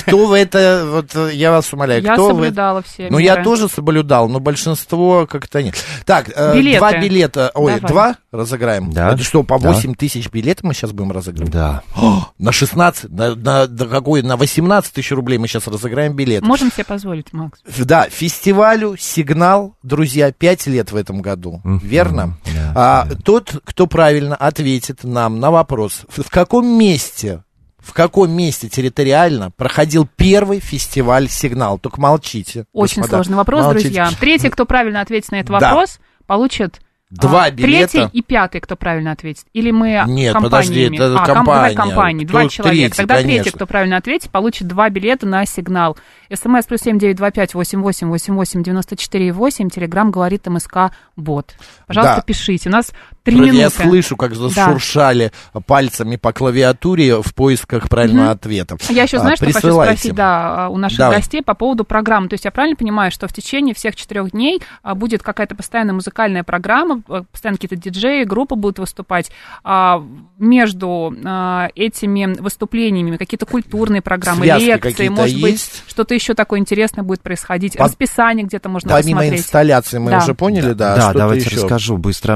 кто 0.06 0.28
в 0.28 0.34
это, 0.34 0.84
вот 0.88 1.32
я 1.32 1.50
вас 1.50 1.74
умоляю, 1.74 2.04
Я 2.04 2.14
кто 2.14 2.28
в 2.28 2.32
соблюдала 2.34 2.84
все 2.84 3.08
Ну, 3.10 3.18
я 3.18 3.32
меры. 3.32 3.44
тоже 3.44 3.68
соблюдал, 3.68 4.30
но 4.30 4.40
большинство 4.40 5.26
как-то 5.26 5.64
нет. 5.64 5.74
Так, 6.06 6.30
э, 6.36 6.56
Билеты. 6.56 6.78
два 6.78 6.94
билета, 7.00 7.52
ой, 7.56 7.74
Давай. 7.80 7.90
два 7.92 8.16
разыграем? 8.32 8.92
Да. 8.94 9.14
Это 9.14 9.24
что, 9.24 9.42
по 9.42 9.60
Да. 9.60 9.72
8 9.72 9.96
тысяч 9.96 10.30
билетов 10.30 10.66
мы 10.66 10.76
сейчас 10.76 10.92
будем 10.92 11.12
разыгрывать? 11.12 11.52
Да. 11.52 11.82
О, 11.98 12.28
на 12.38 12.52
16, 12.52 13.10
на, 13.12 13.34
на, 13.36 13.66
на 13.68 13.86
какой, 13.88 14.22
на 14.22 14.38
18 14.38 14.94
тысяч 14.94 15.12
рублей 15.12 15.40
мы 15.40 15.48
сейчас 15.48 15.66
разыграем 15.68 16.14
билет. 16.16 16.44
Можем 16.44 16.72
себе 16.72 16.84
позволить, 16.86 17.34
Макс. 17.34 17.60
Да, 17.80 18.08
фестивалю 18.08 18.96
«Сигнал», 19.00 19.76
друзья, 19.82 20.32
5 20.32 20.68
лет 20.68 20.92
в 20.92 20.96
этом 20.96 21.24
году, 21.24 21.60
Мгм. 21.64 21.80
верно? 21.80 22.38
Да, 22.46 22.74
А, 22.76 23.06
да. 23.10 23.16
Тот, 23.26 23.56
кто 23.66 23.88
правильно 23.88 24.36
ответит 24.36 25.04
нам 25.04 25.40
на 25.40 25.50
вопрос, 25.50 26.02
в 26.08 26.22
в 26.22 26.30
каком 26.30 26.68
месте 26.68 27.44
в 27.82 27.94
каком 27.94 28.32
месте 28.32 28.70
территориально 28.70 29.52
проходил 29.52 30.08
первый 30.16 30.60
фестиваль 30.60 31.28
«Сигнал»? 31.30 31.80
Только 31.80 32.00
молчите. 32.00 32.66
Очень 32.74 33.02
господа. 33.02 33.18
сложный 33.24 33.38
вопрос, 33.38 33.66
Молчите. 33.66 33.86
друзья. 33.86 34.10
Третий, 34.20 34.50
кто 34.50 34.66
правильно 34.66 35.02
ответит 35.02 35.32
на 35.32 35.38
этот 35.40 35.60
Да. 35.60 35.70
вопрос, 35.70 36.00
получит 36.28 36.80
Два 37.10 37.44
а, 37.44 37.52
билета. 37.52 37.92
Третий 37.92 38.10
и 38.18 38.22
пятый, 38.22 38.62
кто 38.62 38.78
правильно 38.78 39.12
ответит. 39.12 39.44
Или 39.52 39.72
мы 39.72 40.02
Нет, 40.08 40.34
подожди, 40.42 40.84
это 40.96 41.14
а, 41.22 41.26
ком- 41.26 41.36
компания. 41.36 41.76
давай 41.76 41.76
компании, 41.76 42.24
Кто 42.24 42.32
два 42.32 42.48
человека. 42.48 42.70
третий, 42.80 42.96
Тогда 42.96 43.16
третий, 43.16 43.30
конечно. 43.40 43.52
кто 43.52 43.66
правильно 43.68 43.98
ответит, 43.98 44.32
получит 44.32 44.68
два 44.70 44.90
билета 44.90 45.26
на 45.26 45.46
сигнал. 45.46 45.98
СМС 46.34 46.66
плюс 46.68 46.80
семь 46.80 46.98
девять 47.00 47.18
два 47.18 47.32
пять 47.32 47.54
восемь 47.54 47.82
восемь 47.82 48.08
восемь 48.08 48.34
восемь 48.36 48.64
девяносто 48.64 48.96
четыре 48.96 49.34
восемь. 49.34 49.70
Телеграмм 49.70 50.10
говорит 50.12 50.48
МСК 50.48 50.92
Бот. 51.18 51.54
Пожалуйста, 51.86 52.16
Да. 52.16 52.22
пишите. 52.22 52.70
У 52.70 52.72
нас 52.72 52.92
три 53.24 53.36
Вроде 53.36 53.52
Я 53.52 53.58
минуты. 53.68 53.84
слышу, 53.84 54.18
как 54.18 54.34
зашуршали 54.36 55.32
пальцами 55.68 56.16
по 56.16 56.34
клавиатуре 56.34 57.22
в 57.22 57.34
поисках 57.36 57.88
правильного 57.90 58.32
ответа. 58.32 58.78
Я 58.90 59.04
еще, 59.04 59.18
А, 59.18 59.20
знаешь, 59.22 59.38
что 59.38 59.46
хочу 59.46 59.60
присылайте. 59.60 59.94
спросить, 59.98 60.16
да, 60.16 60.70
у 60.70 60.78
наших 60.78 60.98
Давай. 60.98 61.18
гостей 61.18 61.42
по 61.44 61.54
поводу 61.54 61.84
программы. 61.84 62.30
То 62.30 62.34
есть 62.34 62.46
я 62.46 62.52
правильно 62.52 62.76
понимаю, 62.76 63.12
что 63.12 63.28
в 63.28 63.34
течение 63.34 63.76
всех 63.76 63.96
четырех 63.96 64.32
дней 64.32 64.62
а, 64.82 64.96
будет 64.96 65.22
какая-то 65.22 65.56
постоянная 65.56 65.94
музыкальная 65.94 66.44
программа, 66.44 67.04
а, 67.08 67.24
постоянно 67.32 67.58
какие-то 67.58 67.76
диджеи, 67.76 68.24
группы 68.24 68.56
будут 68.56 68.80
выступать. 68.80 69.32
А, 69.64 70.04
Между 70.40 71.14
а, 71.24 71.68
этими 71.76 72.26
выступлениями 72.40 73.18
какие-то 73.18 73.46
культурные 73.46 74.02
программы, 74.02 74.44
Связки 74.46 74.64
лекции, 74.66 75.08
может 75.10 75.40
быть, 75.40 75.52
есть? 75.52 75.84
что-то 75.88 76.16
еще 76.16 76.34
такое 76.34 76.60
интересное 76.60 77.04
будет 77.04 77.22
происходить. 77.22 77.78
По- 77.78 77.84
Расписание 77.86 78.46
где-то 78.46 78.68
можно 78.68 78.90
Помимо 78.90 79.20
посмотреть. 79.20 79.42
инсталляции 79.42 79.98
мы 80.00 80.10
Да. 80.12 80.18
уже 80.18 80.34
поняли, 80.34 80.74
да. 80.74 80.96
Да, 80.96 81.02
что-то 81.04 81.20
давайте 81.20 81.46
еще? 81.46 81.56
расскажу 81.62 81.98
быстро. 81.98 82.36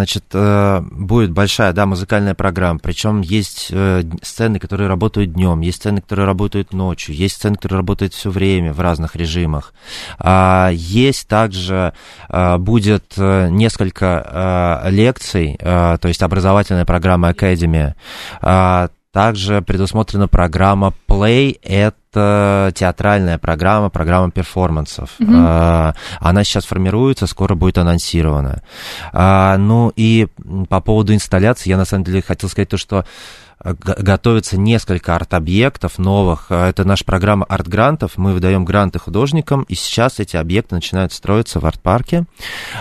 Значит, 0.00 0.24
э, 0.32 0.80
будет 0.92 1.30
большая, 1.30 1.74
да, 1.74 1.84
музыкальная 1.84 2.34
программа. 2.34 2.78
Причем 2.78 3.20
есть 3.20 3.66
э, 3.70 4.02
сцены, 4.22 4.58
которые 4.58 4.88
работают 4.88 5.34
днем, 5.34 5.60
есть 5.60 5.76
сцены, 5.76 6.00
которые 6.00 6.24
работают 6.24 6.72
ночью, 6.72 7.14
есть 7.14 7.34
сцены, 7.34 7.56
которые 7.56 7.80
работают 7.80 8.14
все 8.14 8.30
время 8.30 8.72
в 8.72 8.80
разных 8.80 9.14
режимах. 9.14 9.74
А, 10.18 10.70
Есть 10.72 11.28
также 11.28 11.92
а, 12.30 12.56
будет 12.56 13.12
э, 13.18 13.48
несколько 13.50 14.86
лекций, 14.88 15.58
то 15.60 16.00
есть 16.04 16.22
образовательная 16.22 16.86
программа 16.86 17.28
Academy. 17.30 17.92
А, 18.40 18.88
Также 19.12 19.60
предусмотрена 19.60 20.28
программа 20.28 20.94
Play. 21.06 21.58
Это 22.12 22.72
театральная 22.74 23.38
программа, 23.38 23.88
программа 23.88 24.32
перформансов. 24.32 25.10
А, 25.32 25.94
Она 26.18 26.42
сейчас 26.42 26.64
формируется, 26.64 27.28
скоро 27.28 27.54
будет 27.54 27.78
анонсирована. 27.78 28.62
А, 29.12 29.56
Ну 29.58 29.92
и 29.94 30.26
по 30.68 30.80
поводу 30.80 31.14
инсталляции, 31.14 31.70
я 31.70 31.76
на 31.76 31.84
самом 31.84 32.02
деле 32.04 32.20
хотел 32.20 32.50
сказать 32.50 32.68
то, 32.68 32.76
что 32.76 33.04
готовится 33.62 34.58
несколько 34.58 35.14
арт-объектов 35.14 35.98
новых. 35.98 36.46
А, 36.50 36.68
Это 36.70 36.84
наша 36.84 37.04
программа 37.04 37.44
арт-грантов. 37.46 38.12
Мы 38.16 38.32
выдаем 38.32 38.64
гранты 38.64 38.98
художникам, 38.98 39.62
и 39.62 39.74
сейчас 39.74 40.18
эти 40.18 40.36
объекты 40.36 40.74
начинают 40.74 41.12
строиться 41.12 41.60
в 41.60 41.66
арт-парке. 41.66 42.24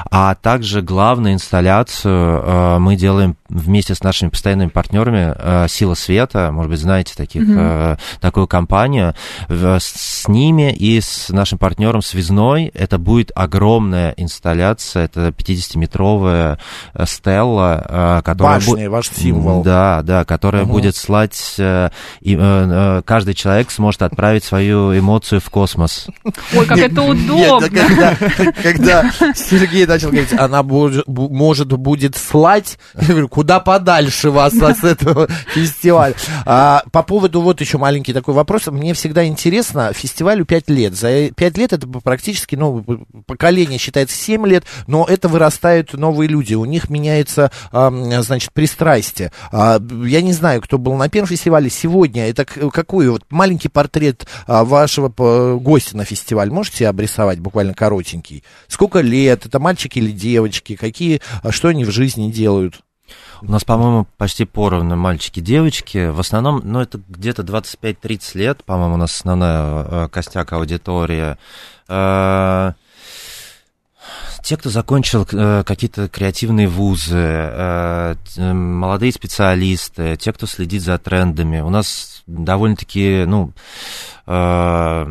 А 0.10 0.36
также 0.36 0.82
главную 0.82 1.34
инсталляцию 1.34 2.42
э, 2.44 2.78
мы 2.80 2.96
делаем 2.96 3.36
вместе 3.50 3.96
с 3.96 4.04
нашими 4.04 4.30
постоянными 4.30 4.70
партнерами 4.70 5.34
э, 5.36 5.68
Сила 5.68 5.96
Света. 5.96 6.52
Может 6.52 6.72
быть, 6.72 6.80
знаете 6.80 7.14
таких, 7.16 7.44
э, 7.48 7.98
такую 8.22 8.48
компанию. 8.48 9.16
С 9.50 10.28
ними 10.28 10.72
и 10.72 11.02
с 11.02 11.30
нашим 11.30 11.58
партнером 11.58 12.02
Связной 12.02 12.68
это 12.68 12.98
будет 12.98 13.32
огромная 13.36 14.14
инсталляция. 14.18 15.06
Это 15.06 15.30
50-метровая 15.30 16.60
э, 16.94 17.06
стелла, 17.06 18.20
э, 18.20 18.22
которая 18.24 18.56
Башня, 18.56 18.74
будет... 18.76 18.90
ваш 18.90 19.10
символ. 19.10 19.64
Да, 19.64 20.02
да, 20.04 20.24
которая. 20.24 20.69
Будет 20.70 20.96
слать... 20.96 21.56
э, 21.58 21.90
и, 22.22 22.36
э, 22.36 22.40
э, 22.40 23.02
каждый 23.06 23.34
человек 23.34 23.72
сможет 23.72 24.02
отправить 24.02 24.44
свою 24.44 24.98
эмоцию 24.98 25.42
в 25.42 25.50
космос. 25.50 26.08
Ой, 26.54 26.66
как 26.66 26.78
это 26.78 27.02
Нет, 27.02 27.28
удобно. 27.28 27.70
да 27.70 27.70
когда, 27.70 28.16
когда 28.62 29.12
Сергей 29.36 29.86
начал 29.86 30.10
говорить, 30.10 30.34
она 30.34 30.64
может 30.64 31.72
будет 31.72 32.16
слать, 32.16 32.78
я 33.00 33.08
говорю, 33.08 33.30
куда 33.30 33.60
подальше 33.60 34.32
вас 34.32 34.54
с 34.80 34.84
этого 34.84 35.28
фестиваля. 35.54 36.16
А, 36.46 36.84
по 36.92 37.04
поводу, 37.04 37.42
вот 37.42 37.62
еще 37.62 37.78
маленький 37.78 38.14
такой 38.14 38.34
вопрос. 38.34 38.68
Мне 38.68 38.94
всегда 38.94 39.26
интересно, 39.26 39.92
фестивалю 39.94 40.46
5 40.46 40.70
лет. 40.70 40.96
За 40.96 41.30
5 41.30 41.58
лет 41.58 41.74
это 41.74 41.88
практически, 41.88 42.56
ну, 42.56 42.84
поколение 43.26 43.80
считается 43.80 44.16
7 44.16 44.46
лет, 44.48 44.66
но 44.88 45.06
это 45.06 45.28
вырастают 45.28 45.94
новые 45.94 46.28
люди, 46.28 46.54
у 46.54 46.66
них 46.66 46.90
меняется, 46.90 47.52
значит, 47.72 48.54
пристрастие. 48.54 49.32
А, 49.52 49.80
я 50.06 50.22
не 50.22 50.34
знаю, 50.34 50.59
кто 50.62 50.78
был 50.78 50.96
на 50.96 51.10
первом 51.10 51.28
фестивале 51.28 51.70
сегодня, 51.70 52.30
это 52.30 52.46
какой 52.46 53.10
вот 53.10 53.24
маленький 53.30 53.70
портрет 53.70 54.28
а, 54.48 54.64
вашего 54.64 55.10
гостя 55.58 55.98
на 55.98 56.06
фестиваль 56.06 56.50
можете 56.50 56.88
обрисовать, 56.88 57.40
буквально 57.40 57.74
коротенький? 57.74 58.44
Сколько 58.68 59.02
лет, 59.02 59.46
это 59.46 59.60
мальчики 59.60 60.00
или 60.00 60.12
девочки, 60.12 60.76
какие, 60.76 61.22
а, 61.44 61.52
что 61.52 61.70
они 61.70 61.86
в 61.86 61.92
жизни 61.92 62.32
делают? 62.32 62.82
У 63.42 63.52
нас, 63.52 63.64
по-моему, 63.64 64.06
почти 64.18 64.46
поровну 64.46 64.96
мальчики 64.96 65.40
девочки. 65.40 66.10
В 66.10 66.20
основном, 66.20 66.62
ну, 66.64 66.82
это 66.82 67.00
где-то 67.08 67.44
25-30 67.44 68.38
лет, 68.38 68.64
по-моему, 68.64 68.96
у 68.96 68.98
нас 68.98 69.16
основная 69.16 69.86
э, 69.86 70.10
костяк 70.10 70.52
аудитория. 70.54 71.38
Э, 71.88 72.74
Те, 74.44 74.58
кто 74.58 74.70
закончил 74.70 75.28
э, 75.32 75.64
какие-то 75.66 76.08
креативные 76.08 76.68
вузы, 76.68 77.16
э, 77.16 78.16
молодые 78.38 79.12
специалисты, 79.12 80.18
те, 80.18 80.34
кто 80.34 80.48
следит 80.48 80.82
за 80.82 80.98
трендами. 80.98 81.60
У 81.60 81.70
нас 81.70 82.19
довольно-таки, 82.30 83.24
ну, 83.26 83.52
э, 84.28 85.06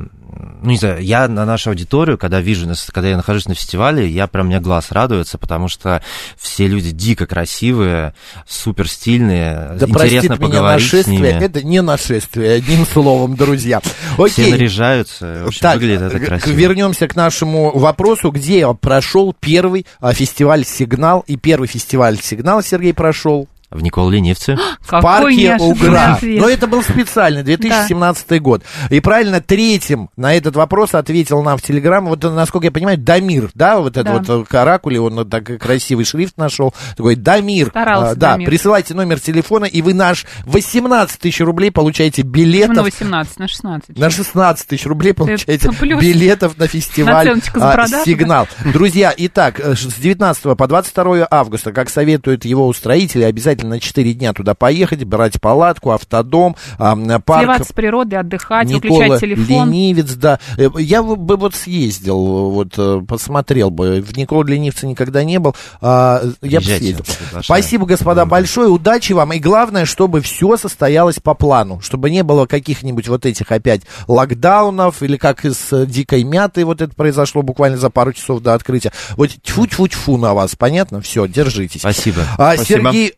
ну, 0.63 0.71
не 0.71 0.77
знаю, 0.77 1.03
я 1.03 1.27
на 1.27 1.45
нашу 1.45 1.71
аудиторию, 1.71 2.17
когда 2.19 2.41
вижу, 2.41 2.69
когда 2.93 3.09
я 3.09 3.17
нахожусь 3.17 3.47
на 3.47 3.55
фестивале, 3.55 4.09
я 4.09 4.27
прям, 4.29 4.47
мне 4.47 4.61
глаз 4.61 4.93
радуется, 4.93 5.37
потому 5.39 5.69
что 5.69 6.03
все 6.37 6.67
люди 6.69 6.91
дико 6.91 7.27
красивые, 7.27 8.15
супер 8.47 8.89
стильные, 8.89 9.77
Да 9.79 9.87
интересно 9.87 10.35
меня 10.35 10.37
поговорить 10.37 10.89
с 10.89 10.93
нашествие, 10.93 11.19
ними. 11.35 11.45
это 11.45 11.63
не 11.63 11.83
нашествие, 11.83 12.53
одним 12.55 12.87
словом, 12.87 13.35
друзья. 13.37 13.81
Все 13.81 14.23
Окей. 14.25 14.51
наряжаются, 14.53 15.43
в 15.45 15.49
общем, 15.49 15.61
Так, 15.61 15.75
выглядит 15.75 16.03
это 16.03 16.19
г- 16.19 16.27
красиво. 16.27 16.55
вернемся 16.55 17.09
к 17.09 17.17
нашему 17.17 17.77
вопросу, 17.77 18.31
где 18.31 18.73
прошел 18.75 19.35
первый 19.39 19.87
а, 20.01 20.13
фестиваль 20.13 20.65
«Сигнал», 20.65 21.25
и 21.27 21.37
первый 21.37 21.67
фестиваль 21.69 22.19
«Сигнал» 22.23 22.63
Сергей 22.63 22.95
прошел 22.95 23.49
В 23.71 23.83
Никол 23.83 24.09
Ленивце. 24.09 24.57
в 24.81 24.87
Какой 24.89 25.03
парке 25.03 25.57
Угра. 25.59 26.15
ответ. 26.15 26.41
Но 26.41 26.49
это 26.49 26.67
был 26.67 26.83
специальный, 26.83 27.43
2017 27.43 28.41
год. 28.41 28.63
И 28.91 29.01
правильно 29.01 29.41
третьим 29.41 30.09
на 30.17 30.33
этот 30.35 30.57
вопрос 30.57 30.95
ответил 30.95 31.43
нам 31.43 31.59
в 31.59 31.63
Телеграм, 31.63 32.07
вот, 32.07 32.23
насколько 32.23 32.67
я 32.67 32.71
понимаю, 32.73 32.97
Дамир, 32.99 33.51
да, 33.55 33.79
вот 33.81 33.93
Да. 33.93 34.01
это 34.01 34.13
вот 34.13 34.29
э, 34.29 34.45
каракули, 34.49 34.97
он 34.99 35.29
так 35.29 35.45
красивый 35.59 36.05
шрифт 36.07 36.39
нашел, 36.39 36.73
такой 36.97 37.15
Дамир. 37.17 37.69
Старался 37.69 38.13
А, 38.13 38.15
да, 38.15 38.31
Дамир. 38.33 38.49
присылайте 38.49 38.95
номер 38.95 39.21
телефона, 39.21 39.67
и 39.67 39.83
вы 39.83 39.93
наш 39.93 40.25
18 40.47 41.19
тысяч 41.21 41.41
рублей 41.41 41.71
получаете 41.71 42.23
Почему 42.23 42.31
на 42.31 42.37
билетов 42.37 42.85
18, 42.85 43.39
на 43.39 43.49
16. 43.49 43.99
на 43.99 44.11
16 44.11 44.67
тысяч 44.67 44.87
рублей 44.87 45.13
получаете 45.13 45.71
плюс. 45.79 46.01
билетов 46.01 46.57
на 46.57 46.69
фестиваль 46.69 47.35
за 47.55 47.71
а, 47.71 47.75
продажу, 47.75 48.05
«Сигнал». 48.05 48.49
Друзья, 48.73 49.13
итак, 49.17 49.61
э, 49.61 49.75
с 49.75 49.93
19 49.95 50.57
по 50.57 50.67
22 50.67 51.27
августа, 51.31 51.73
как 51.73 51.91
советуют 51.91 52.45
его 52.47 52.67
устроители, 52.67 53.25
обязательно 53.25 53.58
на 53.63 53.81
4 53.81 54.15
дня 54.15 54.33
туда 54.33 54.55
поехать, 54.55 55.05
брать 55.05 55.41
палатку, 55.41 55.91
автодом, 55.91 56.57
парк 56.79 57.23
Сливаться 57.43 57.65
с 57.71 57.73
природой, 57.73 58.21
отдыхать, 58.21 58.69
Никола 58.69 58.99
выключать 59.05 59.21
телефон. 59.21 59.71
Ленивец, 59.71 60.15
да. 60.15 60.39
Э, 60.57 60.69
Я 60.79 61.03
бы 61.03 61.37
вот 61.37 61.55
съездил, 61.55 62.51
вот 62.51 62.75
э, 62.77 63.01
посмотрел 63.07 63.71
бы. 63.71 64.01
В 64.01 64.17
Никола 64.17 64.45
Ленивца 64.45 64.87
никогда 64.87 65.25
не 65.25 65.39
был. 65.39 65.55
а, 65.81 66.23
Я 66.43 66.61
бы 66.61 66.67
съездил. 66.67 67.05
Спасибо, 67.43 67.87
господа, 67.87 68.25
большое. 68.25 68.69
Удачи 68.69 69.13
вам. 69.13 69.33
И 69.33 69.39
главное, 69.39 69.85
чтобы 69.85 70.21
все 70.21 70.57
состоялось 70.57 71.19
по 71.21 71.35
плану. 71.35 71.81
Чтобы 71.81 72.11
не 72.11 72.23
было 72.23 72.47
каких-нибудь 72.47 73.09
вот 73.09 73.27
этих 73.27 73.51
опять 73.53 73.83
локдаунов, 74.07 75.03
или 75.03 75.17
как 75.17 75.45
из 75.45 75.73
э, 75.73 75.87
дикой 75.87 76.25
мяты 76.25 76.65
вот 76.65 76.81
это 76.81 76.95
произошло 76.95 77.43
буквально 77.43 77.77
за 77.79 77.91
пару 77.91 78.13
часов 78.13 78.41
до 78.41 78.55
открытия. 78.55 78.93
Вот 79.17 79.31
тьфу-тьфу-тьфу 79.43 80.17
на 80.17 80.35
вас, 80.35 80.55
понятно? 80.57 81.01
Все, 81.01 81.27
держитесь. 81.27 81.81
Спасибо. 81.81 82.23
А, 82.37 82.55
Спасибо. 82.55 82.91
Сергей... 82.91 83.15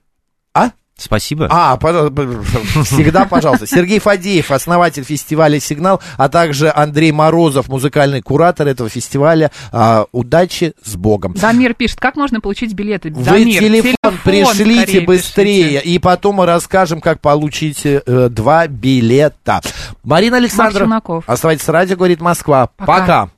А? 0.55 0.71
Спасибо. 1.01 1.49
А, 1.51 1.79
всегда, 1.79 3.25
пожалуйста. 3.25 3.67
Сергей 3.67 3.99
Фадеев, 4.01 4.51
основатель 4.51 5.03
фестиваля 5.03 5.59
«Сигнал», 5.59 6.03
а 6.19 6.29
также 6.29 6.71
Андрей 6.71 7.11
Морозов, 7.11 7.69
музыкальный 7.69 8.21
куратор 8.21 8.69
этого 8.69 8.91
фестиваля. 8.91 9.51
А, 9.73 10.05
удачи 10.13 10.75
с 10.85 10.97
Богом. 10.97 11.33
Дамир 11.35 11.73
пишет, 11.73 12.01
как 12.01 12.17
можно 12.17 12.41
получить 12.43 12.75
билеты? 12.75 13.11
Вы 13.11 13.25
Дамир, 13.25 13.63
телефон, 13.63 14.19
пришлите 14.25 15.01
быстрее, 15.01 15.81
пишите. 15.81 15.89
и 15.89 15.99
потом 15.99 16.37
мы 16.37 16.47
расскажем, 16.47 17.01
как 17.01 17.21
получить 17.21 17.81
э, 17.85 18.29
два 18.31 18.67
билета. 18.67 19.63
Марина 20.05 20.37
Александровна, 20.37 21.01
оставайтесь 21.27 21.65
с 21.65 21.69
радио, 21.69 21.97
говорит 21.97 22.21
Москва. 22.21 22.69
Пока. 22.77 23.01
Пока. 23.01 23.31